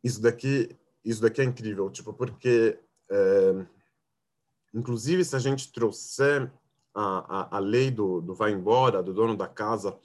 [0.03, 3.65] Isso daqui, isso daqui é incrível, tipo, porque é,
[4.73, 6.51] inclusive, se a gente trouxer
[6.93, 9.97] a, a, a lei do, do vai embora, do dono da casa,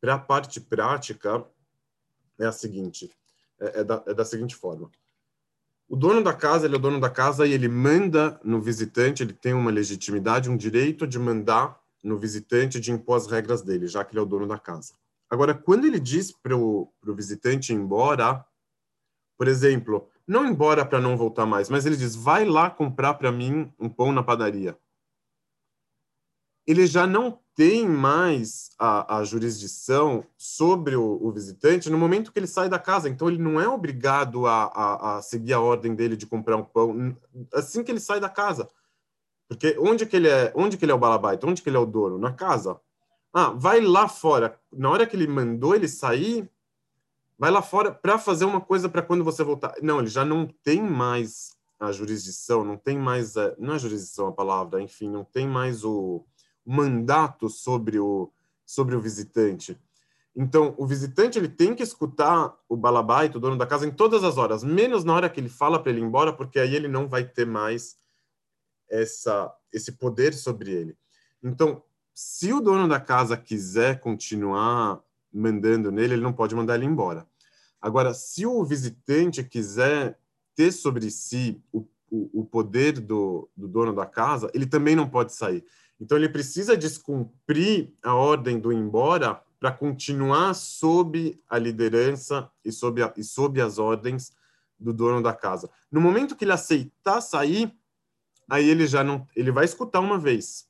[0.00, 1.44] para a parte prática,
[2.38, 3.10] é a seguinte:
[3.60, 4.90] é, é, da, é da seguinte forma.
[5.92, 9.22] O dono da casa, ele é o dono da casa e ele manda no visitante,
[9.22, 13.86] ele tem uma legitimidade, um direito de mandar no visitante de impor as regras dele,
[13.86, 14.94] já que ele é o dono da casa.
[15.28, 18.42] Agora, quando ele diz para o visitante ir embora,
[19.36, 23.30] por exemplo, não embora para não voltar mais, mas ele diz: vai lá comprar para
[23.30, 24.74] mim um pão na padaria.
[26.66, 32.38] Ele já não tem mais a, a jurisdição sobre o, o, visitante no momento que
[32.38, 33.08] ele sai da casa.
[33.08, 36.64] Então, ele não é obrigado a, a, a, seguir a ordem dele de comprar um
[36.64, 37.16] pão
[37.52, 38.68] assim que ele sai da casa.
[39.48, 41.46] Porque onde que ele é, onde que ele é o balabaita?
[41.46, 42.16] Onde que ele é o dono?
[42.16, 42.80] Na casa.
[43.32, 44.58] Ah, vai lá fora.
[44.72, 46.50] Na hora que ele mandou ele sair,
[47.38, 49.74] vai lá fora para fazer uma coisa para quando você voltar.
[49.82, 54.28] Não, ele já não tem mais a jurisdição, não tem mais, a, não é jurisdição
[54.28, 56.24] a palavra, enfim, não tem mais o
[56.64, 58.30] mandato sobre o,
[58.64, 59.78] sobre o visitante.
[60.34, 64.24] Então, o visitante ele tem que escutar o balabaito, o dono da casa, em todas
[64.24, 66.88] as horas, menos na hora que ele fala para ele ir embora, porque aí ele
[66.88, 67.96] não vai ter mais
[68.88, 70.96] essa, esse poder sobre ele.
[71.42, 71.82] Então,
[72.14, 75.02] se o dono da casa quiser continuar
[75.32, 77.26] mandando nele, ele não pode mandar ele embora.
[77.80, 80.18] Agora, se o visitante quiser
[80.54, 85.08] ter sobre si o, o, o poder do, do dono da casa, ele também não
[85.08, 85.64] pode sair.
[86.02, 93.00] Então, ele precisa descumprir a ordem do embora para continuar sob a liderança e sob,
[93.00, 94.32] a, e sob as ordens
[94.76, 95.70] do dono da casa.
[95.92, 97.72] No momento que ele aceitar sair,
[98.50, 100.68] aí ele já não, ele vai escutar uma vez,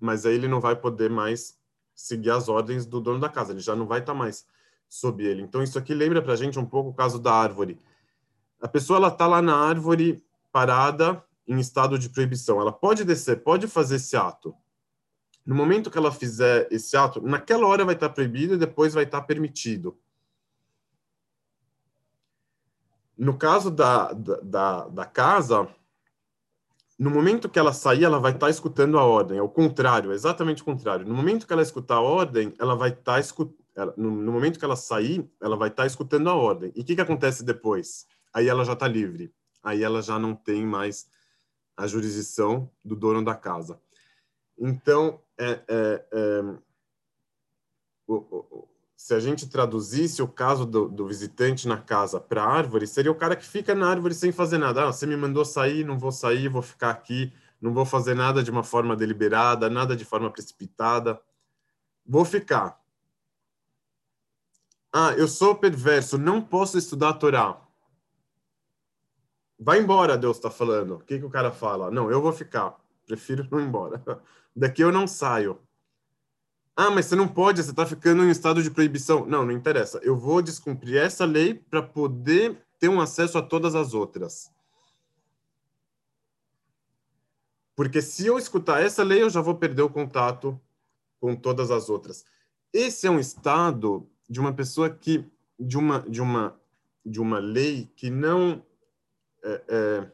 [0.00, 1.58] mas aí ele não vai poder mais
[1.92, 4.46] seguir as ordens do dono da casa, ele já não vai estar tá mais
[4.88, 5.42] sob ele.
[5.42, 7.76] Então isso aqui lembra para a gente um pouco o caso da árvore.
[8.60, 10.22] A pessoa ela está lá na árvore
[10.52, 12.60] parada em estado de proibição.
[12.60, 14.54] Ela pode descer, pode fazer esse ato.
[15.48, 19.04] No momento que ela fizer esse ato, naquela hora vai estar proibido e depois vai
[19.04, 19.98] estar permitido.
[23.16, 25.66] No caso da, da, da casa,
[26.98, 29.38] no momento que ela sair, ela vai estar escutando a ordem.
[29.38, 31.06] É o contrário, é exatamente o contrário.
[31.06, 33.94] No momento que ela escutar a ordem, ela vai estar escutando.
[33.96, 36.70] No, no, momento que ela sair, ela vai estar escutando a ordem.
[36.76, 38.06] E o que, que acontece depois?
[38.34, 39.32] Aí ela já está livre.
[39.62, 41.08] Aí ela já não tem mais
[41.74, 43.80] a jurisdição do dono da casa.
[44.58, 46.42] Então, é, é, é,
[48.96, 53.14] se a gente traduzisse o caso do, do visitante na casa para árvore, seria o
[53.14, 54.82] cara que fica na árvore sem fazer nada.
[54.82, 58.42] Ah, você me mandou sair, não vou sair, vou ficar aqui, não vou fazer nada
[58.42, 61.20] de uma forma deliberada, nada de forma precipitada.
[62.04, 62.82] Vou ficar.
[64.92, 67.60] Ah, eu sou perverso, não posso estudar a Torá.
[69.60, 70.96] Vai embora, Deus está falando.
[70.96, 71.90] O que, que o cara fala?
[71.90, 72.76] Não, eu vou ficar.
[73.06, 74.02] Prefiro não ir embora.
[74.54, 75.60] Daqui eu não saio.
[76.76, 79.26] Ah, mas você não pode, você está ficando em estado de proibição.
[79.26, 79.98] Não, não interessa.
[80.02, 84.50] Eu vou descumprir essa lei para poder ter um acesso a todas as outras.
[87.74, 90.60] Porque se eu escutar essa lei, eu já vou perder o contato
[91.20, 92.24] com todas as outras.
[92.72, 95.24] Esse é um estado de uma pessoa que
[95.58, 96.60] de uma de uma
[97.04, 98.62] de uma lei que não
[99.42, 100.10] é, é,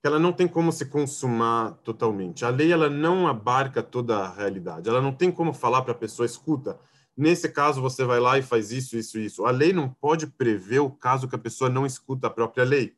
[0.00, 2.44] que ela não tem como se consumar totalmente.
[2.44, 4.88] A lei ela não abarca toda a realidade.
[4.88, 6.78] Ela não tem como falar para a pessoa, escuta,
[7.16, 9.44] nesse caso você vai lá e faz isso, isso, isso.
[9.44, 12.96] A lei não pode prever o caso que a pessoa não escuta a própria lei.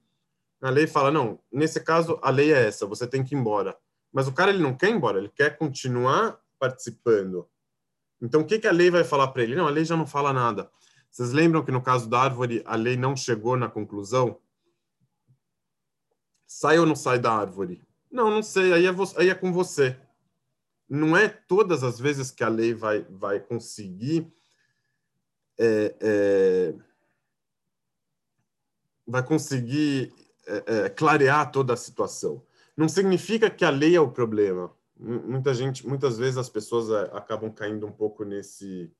[0.60, 3.74] A lei fala, não, nesse caso a lei é essa, você tem que ir embora.
[4.12, 7.48] Mas o cara ele não quer ir embora, ele quer continuar participando.
[8.20, 9.56] Então o que, que a lei vai falar para ele?
[9.56, 10.70] Não, a lei já não fala nada.
[11.10, 14.38] Vocês lembram que no caso da árvore a lei não chegou na conclusão?
[16.52, 17.80] Sai ou não sai da árvore?
[18.10, 19.96] Não, não sei, aí é, aí é com você.
[20.88, 24.26] Não é todas as vezes que a lei vai, vai conseguir
[25.56, 26.74] é, é,
[29.06, 30.12] vai conseguir
[30.44, 32.44] é, é, clarear toda a situação.
[32.76, 34.74] Não significa que a lei é o problema.
[34.96, 38.92] Muita gente, muitas vezes as pessoas é, acabam caindo um pouco nesse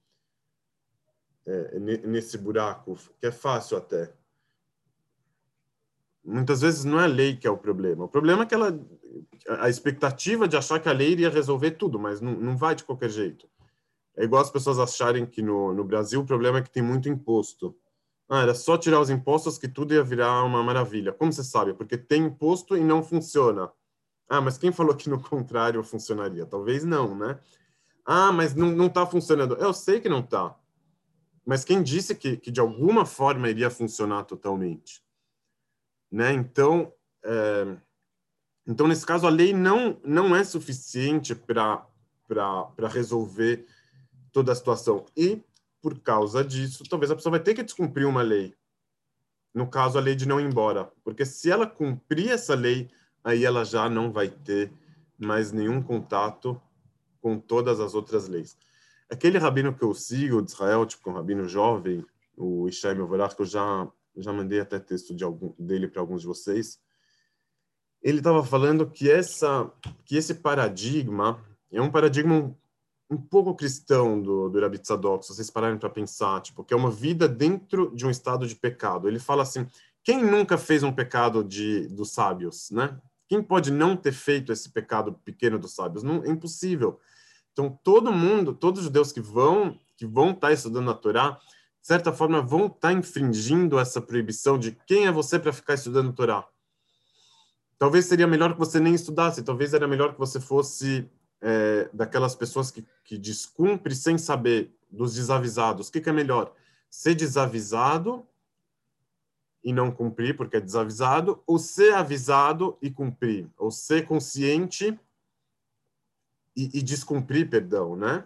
[1.45, 4.15] é, nesse buraco, que é fácil até
[6.31, 8.05] muitas vezes não é a lei que é o problema.
[8.05, 8.79] O problema é que ela,
[9.61, 12.85] a expectativa de achar que a lei iria resolver tudo, mas não, não vai de
[12.85, 13.49] qualquer jeito.
[14.17, 17.09] É igual as pessoas acharem que no, no Brasil o problema é que tem muito
[17.09, 17.77] imposto.
[18.29, 21.13] Ah, era só tirar os impostos que tudo ia virar uma maravilha.
[21.13, 21.75] Como você sabe?
[21.75, 23.71] Porque tem imposto e não funciona.
[24.29, 26.47] Ah, mas quem falou que no contrário funcionaria?
[26.47, 27.39] Talvez não, né?
[28.05, 29.57] Ah, mas não está funcionando.
[29.57, 30.57] Eu sei que não está.
[31.45, 35.03] Mas quem disse que, que de alguma forma iria funcionar totalmente?
[36.11, 36.33] Né?
[36.33, 36.93] Então,
[37.25, 37.77] é,
[38.67, 41.87] então nesse caso a lei não não é suficiente para
[42.89, 43.67] resolver
[44.33, 45.43] toda a situação e
[45.81, 48.55] por causa disso talvez a pessoa vai ter que descumprir uma lei.
[49.53, 52.89] No caso a lei de não ir embora, porque se ela cumprir essa lei,
[53.25, 54.73] aí ela já não vai ter
[55.19, 56.61] mais nenhum contato
[57.21, 58.57] com todas as outras leis.
[59.11, 62.07] Aquele rabino que eu sigo de Israel, tipo um rabino jovem,
[62.37, 66.23] o Ishaim Mevorach, que eu já já mandei até texto de algum, dele para alguns
[66.23, 66.79] de vocês.
[68.03, 69.71] Ele estava falando que essa,
[70.05, 72.55] que esse paradigma é um paradigma um,
[73.11, 76.91] um pouco cristão do, do Tzadok, se vocês pararem para pensar, tipo, que é uma
[76.91, 79.09] vida dentro de um estado de pecado.
[79.09, 79.67] Ele fala assim,
[80.03, 82.99] quem nunca fez um pecado de dos sábios, né?
[83.29, 86.03] Quem pode não ter feito esse pecado pequeno dos sábios?
[86.03, 86.99] Não, é impossível.
[87.53, 91.39] Então, todo mundo, todos os judeus que vão que vão estar tá estudando a Torá,
[91.81, 95.75] de certa forma, vão estar tá infringindo essa proibição de quem é você para ficar
[95.75, 96.47] estudando Torá.
[97.79, 101.11] Talvez seria melhor que você nem estudasse, talvez era melhor que você fosse
[101.41, 105.89] é, daquelas pessoas que, que descumpre sem saber dos desavisados.
[105.89, 106.55] O que, que é melhor?
[106.91, 108.27] Ser desavisado
[109.65, 114.99] e não cumprir porque é desavisado, ou ser avisado e cumprir, ou ser consciente
[116.57, 118.25] e, e descumprir, perdão, né?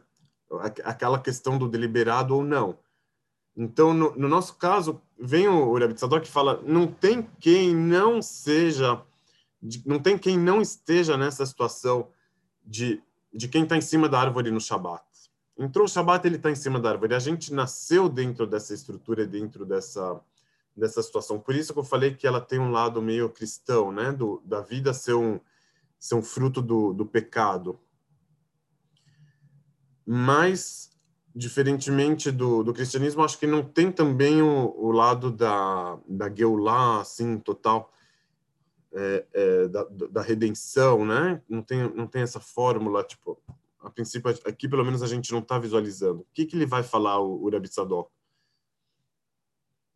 [0.85, 2.79] Aquela questão do deliberado ou não.
[3.57, 9.01] Então, no, no nosso caso, vem o Urabi que fala, não tem quem não seja,
[9.87, 12.09] não tem quem não esteja nessa situação
[12.65, 13.03] de,
[13.33, 15.05] de quem está em cima da árvore no Shabat.
[15.57, 17.15] Entrou o Shabat, ele está em cima da árvore.
[17.15, 20.21] A gente nasceu dentro dessa estrutura, dentro dessa
[20.77, 21.39] dessa situação.
[21.39, 24.13] Por isso que eu falei que ela tem um lado meio cristão, né?
[24.13, 25.39] Do, da vida ser um,
[25.99, 27.79] ser um fruto do, do pecado.
[30.05, 30.91] Mas,
[31.35, 37.01] diferentemente do, do cristianismo, acho que não tem também o, o lado da, da Geulah,
[37.01, 37.93] assim, total,
[38.93, 41.43] é, é, da, da redenção, né?
[41.49, 43.43] Não tem, não tem essa fórmula, tipo,
[43.81, 46.21] a princípio, aqui pelo menos a gente não está visualizando.
[46.21, 48.11] O que, que ele vai falar, o, o Rabi Tzadok?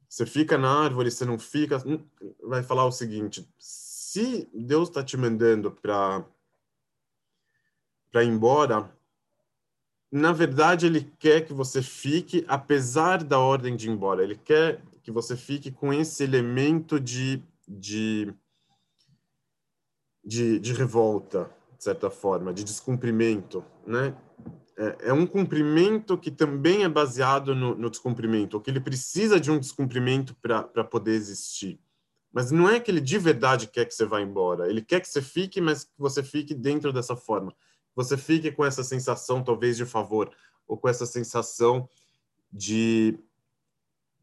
[0.09, 1.76] Você fica na árvore, você não fica.
[1.86, 2.05] Hum,
[2.43, 6.24] vai falar o seguinte: se Deus está te mandando para
[8.11, 8.91] para ir embora,
[10.11, 14.22] na verdade ele quer que você fique, apesar da ordem de ir embora.
[14.22, 18.32] Ele quer que você fique com esse elemento de de,
[20.24, 24.16] de, de revolta, de certa forma, de descumprimento, né?
[24.78, 29.40] é, é um cumprimento que também é baseado no, no descumprimento, ou que ele precisa
[29.40, 31.80] de um descumprimento para poder existir.
[32.32, 34.68] Mas não é que ele de verdade quer que você vá embora.
[34.68, 37.52] Ele quer que você fique, mas que você fique dentro dessa forma.
[37.99, 40.30] Você fique com essa sensação, talvez, de favor,
[40.68, 41.88] ou com essa sensação
[42.53, 43.18] de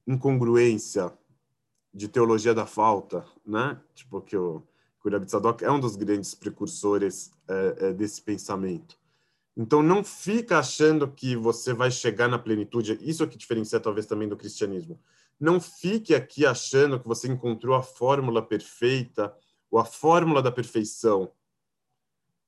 [0.07, 1.11] incongruência,
[1.93, 3.77] de teologia da falta, né?
[3.93, 4.63] Tipo, que o,
[5.01, 8.97] que o é um dos grandes precursores é, é, desse pensamento.
[9.57, 12.97] Então, não fica achando que você vai chegar na plenitude.
[13.01, 14.97] Isso é que diferencia, talvez, também do cristianismo.
[15.37, 19.35] Não fique aqui achando que você encontrou a fórmula perfeita
[19.69, 21.29] ou a fórmula da perfeição.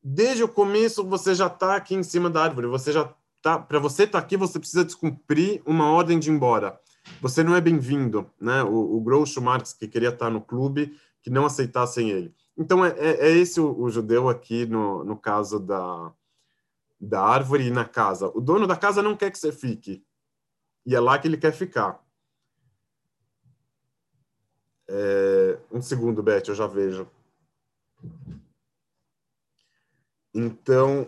[0.09, 2.65] Desde o começo, você já está aqui em cima da árvore.
[2.67, 3.59] Você já tá.
[3.59, 6.79] Para você estar tá aqui, você precisa descumprir uma ordem de ir embora.
[7.19, 8.63] Você não é bem-vindo, né?
[8.63, 12.33] O, o Groucho Marx que queria estar tá no clube, que não aceitassem ele.
[12.57, 16.13] Então é, é, é esse o, o, judeu aqui no, no caso da
[16.97, 18.31] da árvore e na casa.
[18.33, 20.05] O dono da casa não quer que você fique.
[20.85, 22.01] E é lá que ele quer ficar.
[24.87, 27.05] É, um segundo, Beth, eu já vejo.
[30.39, 31.07] Então,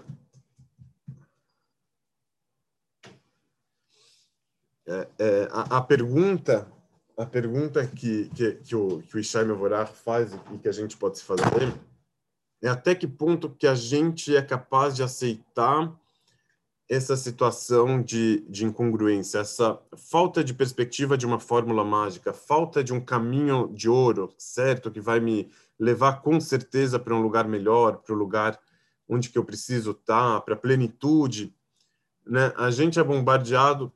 [4.87, 6.67] é, é, a, a, pergunta,
[7.15, 10.97] a pergunta que, que, que o, que o Ishai Mevorar faz e que a gente
[10.97, 11.71] pode se fazer
[12.59, 15.95] é até que ponto que a gente é capaz de aceitar
[16.89, 22.91] essa situação de, de incongruência, essa falta de perspectiva de uma fórmula mágica, falta de
[22.91, 27.97] um caminho de ouro, certo, que vai me levar com certeza para um lugar melhor,
[27.97, 28.59] para o lugar
[29.09, 31.53] onde que eu preciso estar, para a plenitude,
[32.25, 32.53] né?
[32.55, 33.91] A gente é bombardeado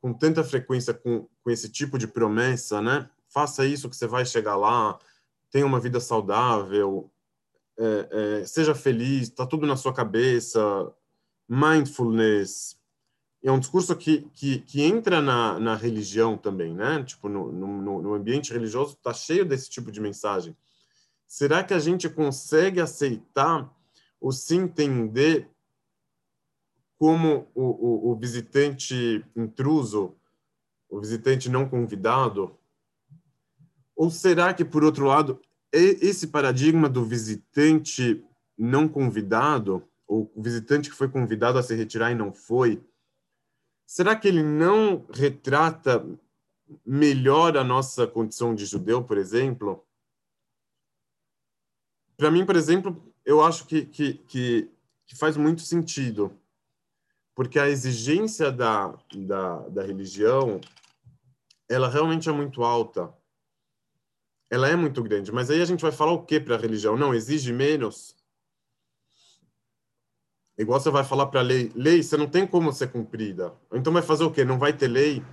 [0.00, 3.08] com tanta frequência com, com esse tipo de promessa, né?
[3.28, 4.98] Faça isso que você vai chegar lá,
[5.50, 7.10] tenha uma vida saudável,
[7.78, 8.08] é,
[8.40, 10.92] é, seja feliz, está tudo na sua cabeça,
[11.48, 12.76] mindfulness.
[13.42, 17.02] É um discurso que, que, que entra na, na religião também, né?
[17.02, 20.54] Tipo, no, no, no ambiente religioso está cheio desse tipo de mensagem.
[21.26, 23.72] Será que a gente consegue aceitar
[24.22, 25.50] ou se entender
[26.96, 30.14] como o, o, o visitante intruso,
[30.88, 32.56] o visitante não convidado?
[33.96, 35.40] Ou será que, por outro lado,
[35.72, 38.24] esse paradigma do visitante
[38.56, 42.80] não convidado, ou o visitante que foi convidado a se retirar e não foi,
[43.84, 46.06] será que ele não retrata
[46.86, 49.84] melhor a nossa condição de judeu, por exemplo?
[52.16, 54.70] Para mim, por exemplo, eu acho que, que, que,
[55.06, 56.36] que, faz muito sentido,
[57.34, 60.60] porque a exigência da, da, da religião,
[61.68, 63.12] ela realmente é muito alta
[64.52, 65.32] ela é muito grande.
[65.32, 66.94] Mas aí a gente vai falar o que para a religião?
[66.94, 68.14] Não, exige menos.
[70.58, 73.54] Igual você vai falar para a lei, lei, você não tem como ser cumprida.
[73.72, 74.44] Então vai fazer o quê?
[74.44, 75.24] Não vai ter lei?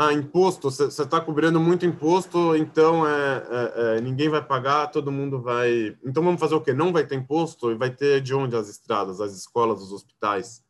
[0.00, 5.10] Ah, imposto, você está cobrando muito imposto, então é, é, é, ninguém vai pagar, todo
[5.10, 5.98] mundo vai.
[6.04, 6.72] Então vamos fazer o quê?
[6.72, 10.64] Não vai ter imposto e vai ter de onde as estradas, as escolas, os hospitais.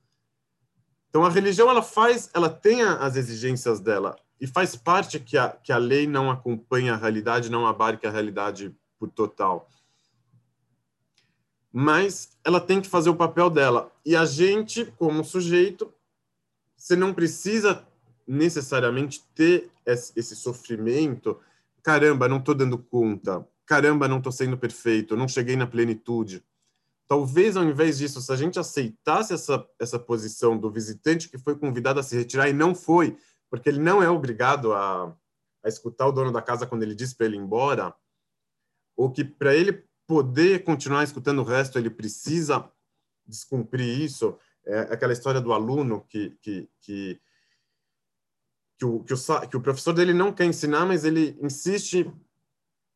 [1.11, 5.51] Então a religião ela faz, ela tem as exigências dela e faz parte que a,
[5.51, 9.68] que a lei não acompanha a realidade, não abarque a realidade por total.
[11.70, 13.93] Mas ela tem que fazer o papel dela.
[14.07, 15.93] E a gente, como sujeito,
[16.74, 17.87] você não precisa
[18.29, 21.41] necessariamente ter esse sofrimento.
[21.83, 23.47] Caramba, não estou dando conta.
[23.64, 25.16] Caramba, não estou sendo perfeito.
[25.16, 26.45] Não cheguei na plenitude.
[27.09, 31.57] Talvez, ao invés disso, se a gente aceitasse essa, essa posição do visitante que foi
[31.57, 33.16] convidado a se retirar e não foi,
[33.49, 35.16] porque ele não é obrigado a,
[35.64, 37.95] a escutar o dono da casa quando ele diz para ele ir embora,
[38.95, 42.70] ou que para ele poder continuar escutando o resto, ele precisa
[43.26, 44.37] descumprir isso.
[44.66, 47.20] É aquela história do aluno que, que, que,
[48.79, 52.11] que, o, que, o, que o professor dele não quer ensinar, mas ele insiste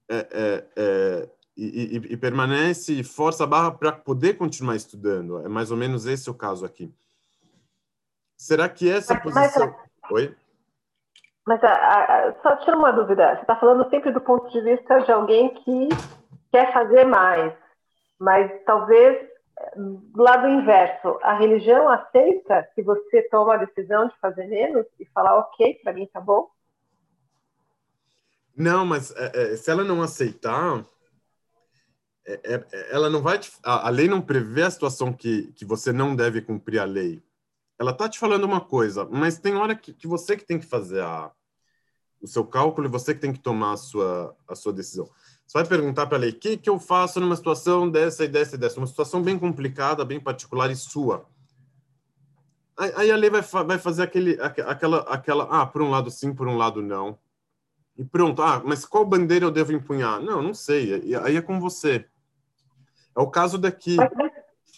[0.09, 5.45] é, é, é, e, e, e, permanece e força a barra para poder continuar estudando.
[5.45, 6.93] É mais ou menos esse o caso aqui.
[8.37, 9.75] Será que essa mas, posição...
[10.03, 10.37] Mas, Oi?
[11.47, 13.35] Mas a, a, só tira uma dúvida.
[13.35, 15.89] Você está falando sempre do ponto de vista de alguém que
[16.53, 17.53] quer fazer mais,
[18.19, 19.32] mas talvez
[20.15, 25.39] lado inverso, a religião aceita que você toma a decisão de fazer menos e falar
[25.39, 26.51] ok, para mim tá bom?
[28.57, 30.85] Não, mas é, é, se ela não aceitar,
[32.27, 33.39] é, é ela não vai.
[33.39, 36.85] Te, a, a, lei não prevê a situação que, que você não deve cumprir a
[36.85, 37.23] lei.
[37.79, 40.67] Ela tá te falando uma coisa, mas tem hora que, que você que tem que
[40.67, 41.33] fazer a,
[42.21, 45.11] o seu cálculo e você que tem que tomar a sua, a sua decisão.
[45.53, 48.29] Você vai perguntar para a lei, o que, que eu faço numa situação dessa e
[48.29, 48.81] dessa e dessa?
[48.81, 51.27] Uma situação bem complicada, bem particular e sua.
[52.75, 56.49] Aí a lei vai, vai fazer aquele, aquela, aquela, ah, por um lado sim, por
[56.49, 57.19] um lado não.
[57.99, 60.23] E pronto, ah, mas qual bandeira eu devo empunhar?
[60.23, 62.07] Não, não sei, aí é com você.
[63.15, 63.99] É o caso daqui.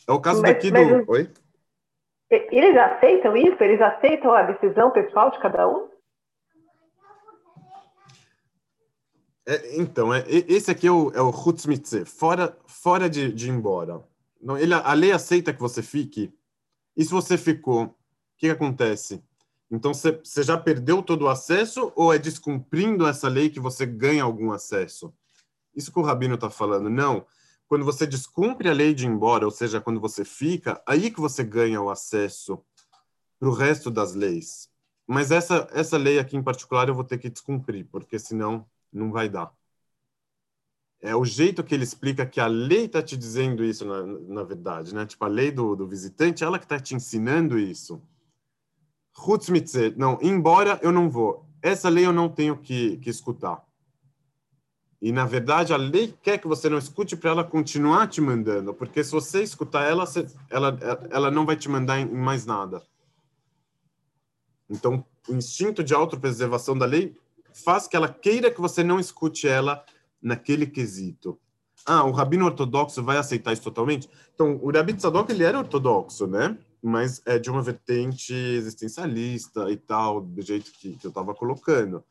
[0.09, 1.13] É o caso mas, daqui mas, do...
[1.13, 1.31] Oi?
[2.29, 3.63] Eles aceitam isso?
[3.63, 5.94] Eles aceitam a decisão pessoal de cada um?
[9.47, 13.51] É, então, é, esse aqui é o, é o Hutzmitze, fora, fora de, de ir
[13.51, 14.03] embora.
[14.41, 16.33] Não, ele, a lei aceita que você fique.
[16.97, 17.89] E se você ficou, o
[18.37, 19.23] que, que acontece?
[19.71, 24.23] Então, você, já perdeu todo o acesso ou é descumprindo essa lei que você ganha
[24.23, 25.13] algum acesso?
[25.75, 26.89] Isso que o Rabino está falando.
[26.89, 27.27] Não.
[27.67, 31.21] Quando você descumpre a lei de ir embora, ou seja, quando você fica, aí que
[31.21, 32.63] você ganha o acesso
[33.39, 34.71] para o resto das leis.
[35.07, 39.11] Mas essa, essa lei aqui em particular eu vou ter que descumprir, porque senão não
[39.11, 39.53] vai dar.
[41.01, 44.43] É o jeito que ele explica que a lei está te dizendo isso, na, na
[44.43, 45.05] verdade, né?
[45.05, 48.01] Tipo, a lei do, do visitante, ela que está te ensinando isso.
[49.15, 51.47] Hutzmitze, não, embora eu não vou.
[51.61, 53.63] Essa lei eu não tenho que, que escutar.
[55.01, 58.73] E, na verdade, a lei quer que você não escute para ela continuar te mandando,
[58.73, 60.05] porque se você escutar ela,
[60.49, 60.79] ela,
[61.11, 62.83] ela não vai te mandar em mais nada.
[64.71, 67.15] Então, o instinto de autopreservação da lei
[67.55, 69.85] faz que ela queira que você não escute ela
[70.21, 71.39] naquele quesito.
[71.87, 74.09] Ah, o rabino ortodoxo vai aceitar isso totalmente?
[74.35, 76.59] Então, o Rabi Tzadok, ele era ortodoxo, né?
[76.83, 82.03] Mas é de uma vertente existencialista e tal, do jeito que, que eu estava colocando.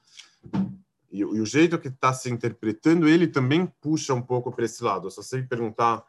[1.11, 4.83] E, e, o jeito que está se interpretando ele também puxa um pouco para esse
[4.83, 5.09] lado.
[5.09, 6.03] Se você perguntar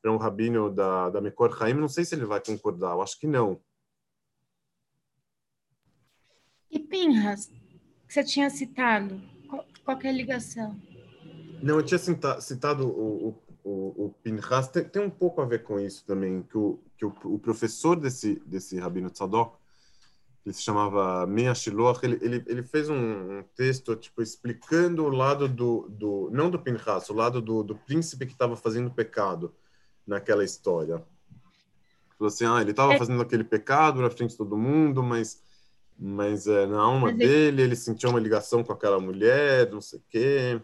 [0.00, 3.18] para um rabino da, da Mekor Haim, não sei se ele vai concordar, eu acho
[3.18, 3.60] que não.
[6.70, 7.50] E Pinhas,
[8.10, 9.22] que você tinha citado?
[9.84, 10.76] Qual, é a ligação?
[11.62, 15.62] Não, eu tinha citado, citado o, o, o Pinhas, tem, tem, um pouco a ver
[15.62, 19.56] com isso também, que o, que o, o professor desse, desse Rabino Tzadok,
[20.44, 25.08] ele se chamava Meia Shiloh, ele, ele, ele fez um, um, texto tipo explicando o
[25.08, 29.54] lado do, do não do Pinhas, o lado do, do príncipe que estava fazendo pecado
[30.04, 31.00] naquela história.
[32.18, 32.98] Falou assim, ah, ele estava é...
[32.98, 35.40] fazendo aquele pecado na frente de todo mundo, mas
[36.02, 37.62] mas é, na alma mas dele, ele...
[37.62, 40.60] ele sentiu uma ligação com aquela mulher, não sei o quê.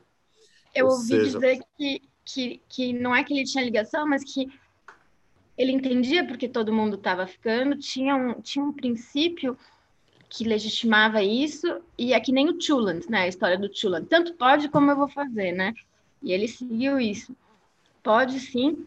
[0.75, 1.39] Eu Ou ouvi seja...
[1.39, 4.49] dizer que, que, que não é que ele tinha ligação, mas que
[5.59, 9.59] ele entendia porque todo mundo estava ficando, tinha um, tinha um princípio
[10.29, 13.21] que legitimava isso, e é que nem o Chuland, né?
[13.21, 14.07] A história do Chuland.
[14.07, 15.75] Tanto pode como eu vou fazer, né?
[16.23, 17.37] E ele seguiu isso.
[18.03, 18.87] Pode sim,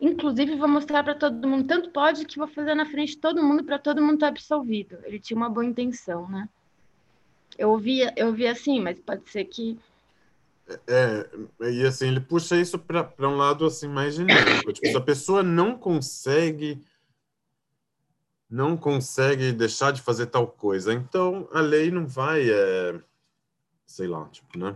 [0.00, 1.66] Inclusive, vou mostrar para todo mundo.
[1.66, 4.32] Tanto pode que vou fazer na frente de todo mundo para todo mundo estar tá
[4.32, 4.98] absolvido.
[5.04, 6.48] Ele tinha uma boa intenção, né?
[7.58, 9.78] Eu ouvi, eu ouvi assim, mas pode ser que.
[10.86, 11.28] É,
[11.72, 14.72] e assim, ele puxa isso para um lado assim mais genérico.
[14.72, 16.80] Tipo, se a pessoa não consegue
[18.50, 23.00] não consegue deixar de fazer tal coisa, então a lei não vai, é,
[23.86, 24.74] sei lá, tipo, né?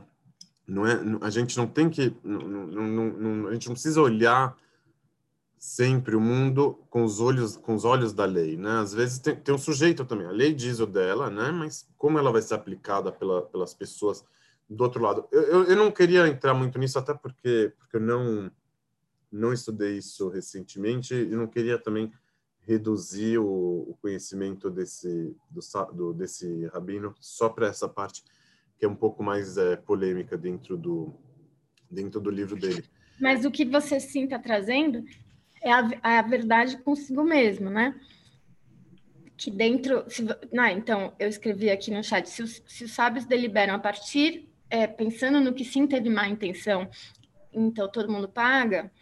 [0.66, 4.56] Não é, a gente não tem que, não, não, não, a gente não precisa olhar
[5.64, 8.80] sempre o mundo com os olhos com os olhos da lei, né?
[8.80, 11.50] Às vezes tem, tem um sujeito também, a lei diz o dela, né?
[11.50, 14.22] Mas como ela vai ser aplicada pela, pelas pessoas
[14.68, 15.26] do outro lado?
[15.32, 18.50] Eu, eu, eu, não queria entrar muito nisso até porque porque eu não
[19.32, 22.12] não estudei isso recentemente e não queria também
[22.66, 25.60] reduzir o, o conhecimento desse do,
[25.94, 28.22] do, desse rabino só para essa parte
[28.76, 31.14] que é um pouco mais é, polêmica dentro do
[31.90, 32.84] dentro do livro dele.
[33.18, 35.02] Mas o que você sim está trazendo
[35.64, 37.98] é a, é a verdade consigo mesmo, né?
[39.36, 40.04] Que dentro.
[40.08, 43.78] Se, não, então, eu escrevi aqui no chat: se os, se os sábios deliberam a
[43.78, 46.88] partir, é, pensando no que sim teve má intenção,
[47.52, 48.92] então todo mundo paga.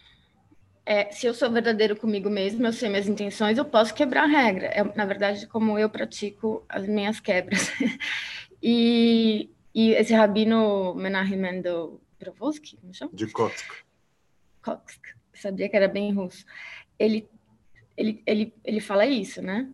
[0.84, 4.26] É, se eu sou verdadeiro comigo mesmo, eu sei minhas intenções, eu posso quebrar a
[4.26, 4.66] regra.
[4.66, 7.70] É, na verdade, como eu pratico as minhas quebras.
[8.60, 13.12] e, e esse rabino Menachem Mendel Brovosky, como chama?
[13.14, 13.72] De Kotsk.
[14.60, 15.21] Kotsk.
[15.42, 16.44] Sabia que era bem russo.
[16.96, 17.28] Ele,
[17.96, 19.68] ele, ele, ele fala isso, né?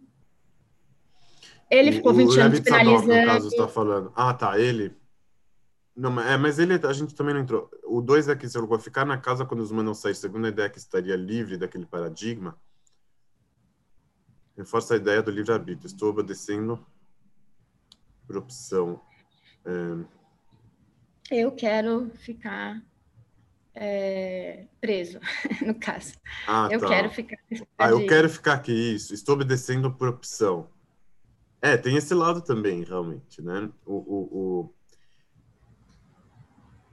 [1.70, 3.14] Ele ficou 20 o anos penalizando.
[3.14, 4.12] no caso, está falando.
[4.16, 4.96] Ah, tá, ele.
[5.94, 7.70] Não, é, mas ele, a gente também não entrou.
[7.84, 10.48] O dois é que se eu ficar na casa quando os humanos saírem, segundo a
[10.48, 12.58] ideia é que estaria livre daquele paradigma,
[14.56, 15.86] reforça a ideia do livre-arbítrio.
[15.86, 16.82] Estou obedecendo
[18.26, 19.02] por opção.
[19.66, 21.36] É...
[21.42, 22.82] Eu quero ficar
[23.80, 25.20] é, preso,
[25.64, 26.14] no caso.
[26.46, 26.88] Ah, eu tá.
[26.88, 27.38] quero ficar.
[27.78, 29.14] Ah, eu quero ficar aqui, isso.
[29.14, 30.68] Estou obedecendo por opção.
[31.62, 33.70] É, tem esse lado também, realmente, né?
[33.86, 34.74] O, o, o...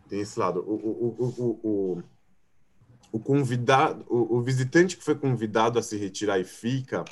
[0.07, 0.59] Tem esse lado.
[0.61, 2.03] O, o, o,
[3.11, 7.03] o, convidado, o, o visitante que foi convidado a se retirar e fica,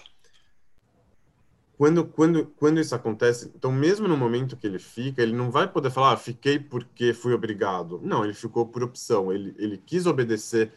[1.78, 5.68] quando, quando, quando isso acontece, então mesmo no momento que ele fica, ele não vai
[5.68, 8.00] poder falar, ah, fiquei porque fui obrigado.
[8.04, 9.32] Não, ele ficou por opção.
[9.32, 10.72] Ele, ele quis obedecer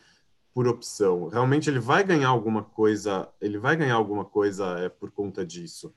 [0.55, 1.29] por opção.
[1.29, 5.95] Realmente ele vai ganhar alguma coisa, ele vai ganhar alguma coisa é, por conta disso.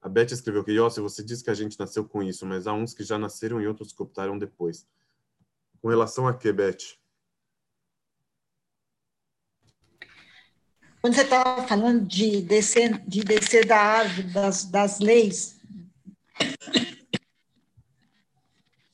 [0.00, 2.72] A Beth escreveu que, Yossi, você diz que a gente nasceu com isso, mas há
[2.72, 4.86] uns que já nasceram e outros que optaram depois.
[5.82, 6.96] Com relação a que, Beth?
[11.04, 15.60] Quando você estava falando de descer, de descer da árvore das, das leis.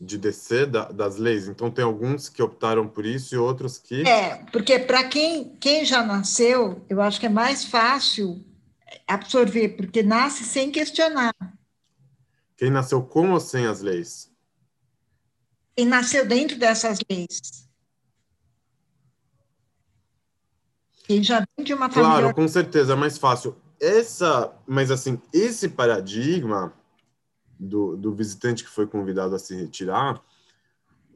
[0.00, 1.46] De descer da, das leis.
[1.46, 4.02] Então, tem alguns que optaram por isso e outros que.
[4.02, 8.44] É, porque para quem, quem já nasceu, eu acho que é mais fácil
[9.06, 11.32] absorver, porque nasce sem questionar.
[12.56, 14.28] Quem nasceu com ou sem as leis?
[15.76, 17.69] Quem nasceu dentro dessas leis.
[21.10, 22.18] Quem já vem de uma família.
[22.20, 23.56] Claro, com certeza, é mais fácil.
[23.80, 26.72] Essa, mas assim, esse paradigma
[27.58, 30.22] do, do visitante que foi convidado a se retirar,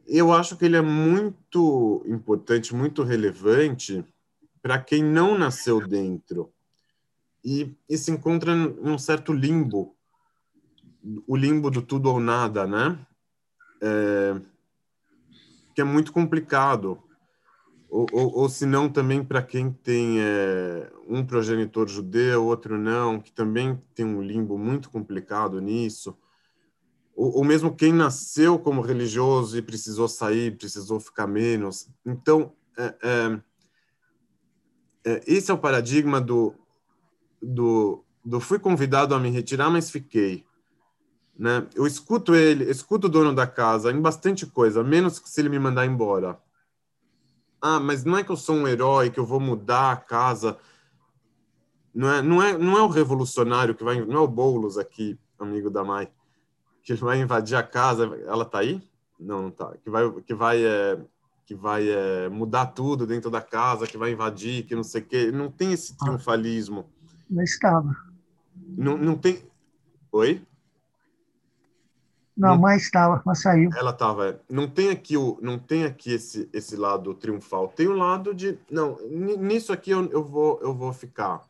[0.04, 4.04] eu acho que ele é muito importante, muito relevante
[4.60, 6.52] para quem não nasceu dentro
[7.44, 9.94] e, e se encontra num certo limbo,
[11.24, 12.98] o limbo do tudo ou nada, né?
[13.80, 14.40] É,
[15.72, 17.00] que é muito complicado.
[17.94, 23.20] Ou, ou, ou se não, também para quem tem é, um progenitor judeu, outro não,
[23.20, 26.18] que também tem um limbo muito complicado nisso.
[27.14, 31.88] Ou, ou mesmo quem nasceu como religioso e precisou sair, precisou ficar menos.
[32.04, 33.40] Então, é, é,
[35.04, 36.52] é esse é o paradigma do
[37.40, 40.44] do, do fui convidado a me retirar, mas fiquei.
[41.38, 41.64] Né?
[41.76, 45.60] Eu escuto ele, escuto o dono da casa em bastante coisa, menos se ele me
[45.60, 46.42] mandar embora.
[47.66, 50.58] Ah, mas não é que eu sou um herói, que eu vou mudar a casa.
[51.94, 55.18] Não é, não é, não é o revolucionário que vai, não é o Boulos aqui,
[55.38, 56.10] amigo da Mai,
[56.82, 58.04] que vai invadir a casa.
[58.26, 58.86] Ela tá aí?
[59.18, 59.74] Não, não tá.
[59.82, 61.00] Que vai, que vai, é,
[61.46, 65.06] que vai é, mudar tudo dentro da casa, que vai invadir, que não sei o
[65.06, 65.32] quê.
[65.32, 66.92] Não tem esse triunfalismo.
[67.30, 67.96] Não estava.
[68.76, 69.42] Não, não tem.
[70.12, 70.46] Oi?
[72.36, 73.70] Não, mãe estava, mas saiu.
[73.76, 74.30] Ela estava.
[74.30, 74.40] É.
[74.50, 77.68] Não tem aqui o, não tem aqui esse esse lado triunfal.
[77.68, 81.42] Tem o lado de, não, nisso aqui eu, eu vou eu vou ficar.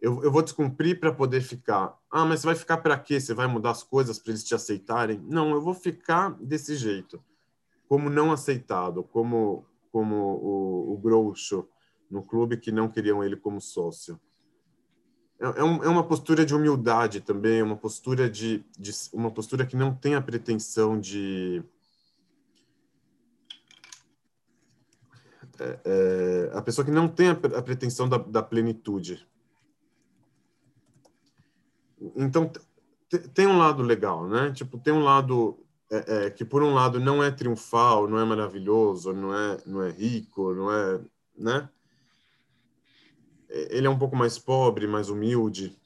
[0.00, 1.96] Eu, eu vou descumprir para poder ficar.
[2.10, 3.20] Ah, mas você vai ficar para quê?
[3.20, 5.24] Você vai mudar as coisas para eles te aceitarem?
[5.28, 7.22] Não, eu vou ficar desse jeito,
[7.88, 11.68] como não aceitado, como como o, o Groucho
[12.10, 14.20] no clube que não queriam ele como sócio.
[15.42, 19.66] É, é, um, é uma postura de humildade também, uma postura de, de, uma postura
[19.66, 21.64] que não tem a pretensão de
[25.58, 29.26] é, é, a pessoa que não tem a, a pretensão da, da, plenitude.
[32.14, 32.50] Então
[33.34, 34.52] tem um lado legal, né?
[34.52, 35.58] Tipo tem um lado
[35.90, 39.82] é, é, que por um lado não é triunfal, não é maravilhoso, não é não
[39.82, 41.00] é rico, não é,
[41.36, 41.68] né?
[43.70, 45.78] Ele é um pouco mais pobre, mais humilde,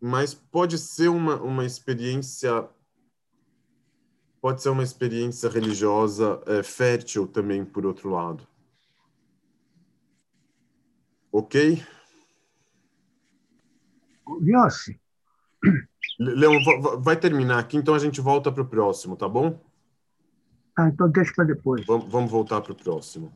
[0.00, 2.68] mas pode ser uma, uma experiência
[4.40, 8.46] pode ser uma experiência religiosa é, fértil também por outro lado
[11.32, 11.82] ok
[14.40, 15.00] Viossi,
[16.18, 19.28] Le- Leão, va- va- vai terminar aqui, então a gente volta para o próximo, tá
[19.28, 19.58] bom?
[20.76, 21.84] ah, então deixa para depois.
[21.86, 23.32] Vamos, vamos voltar para o próximo.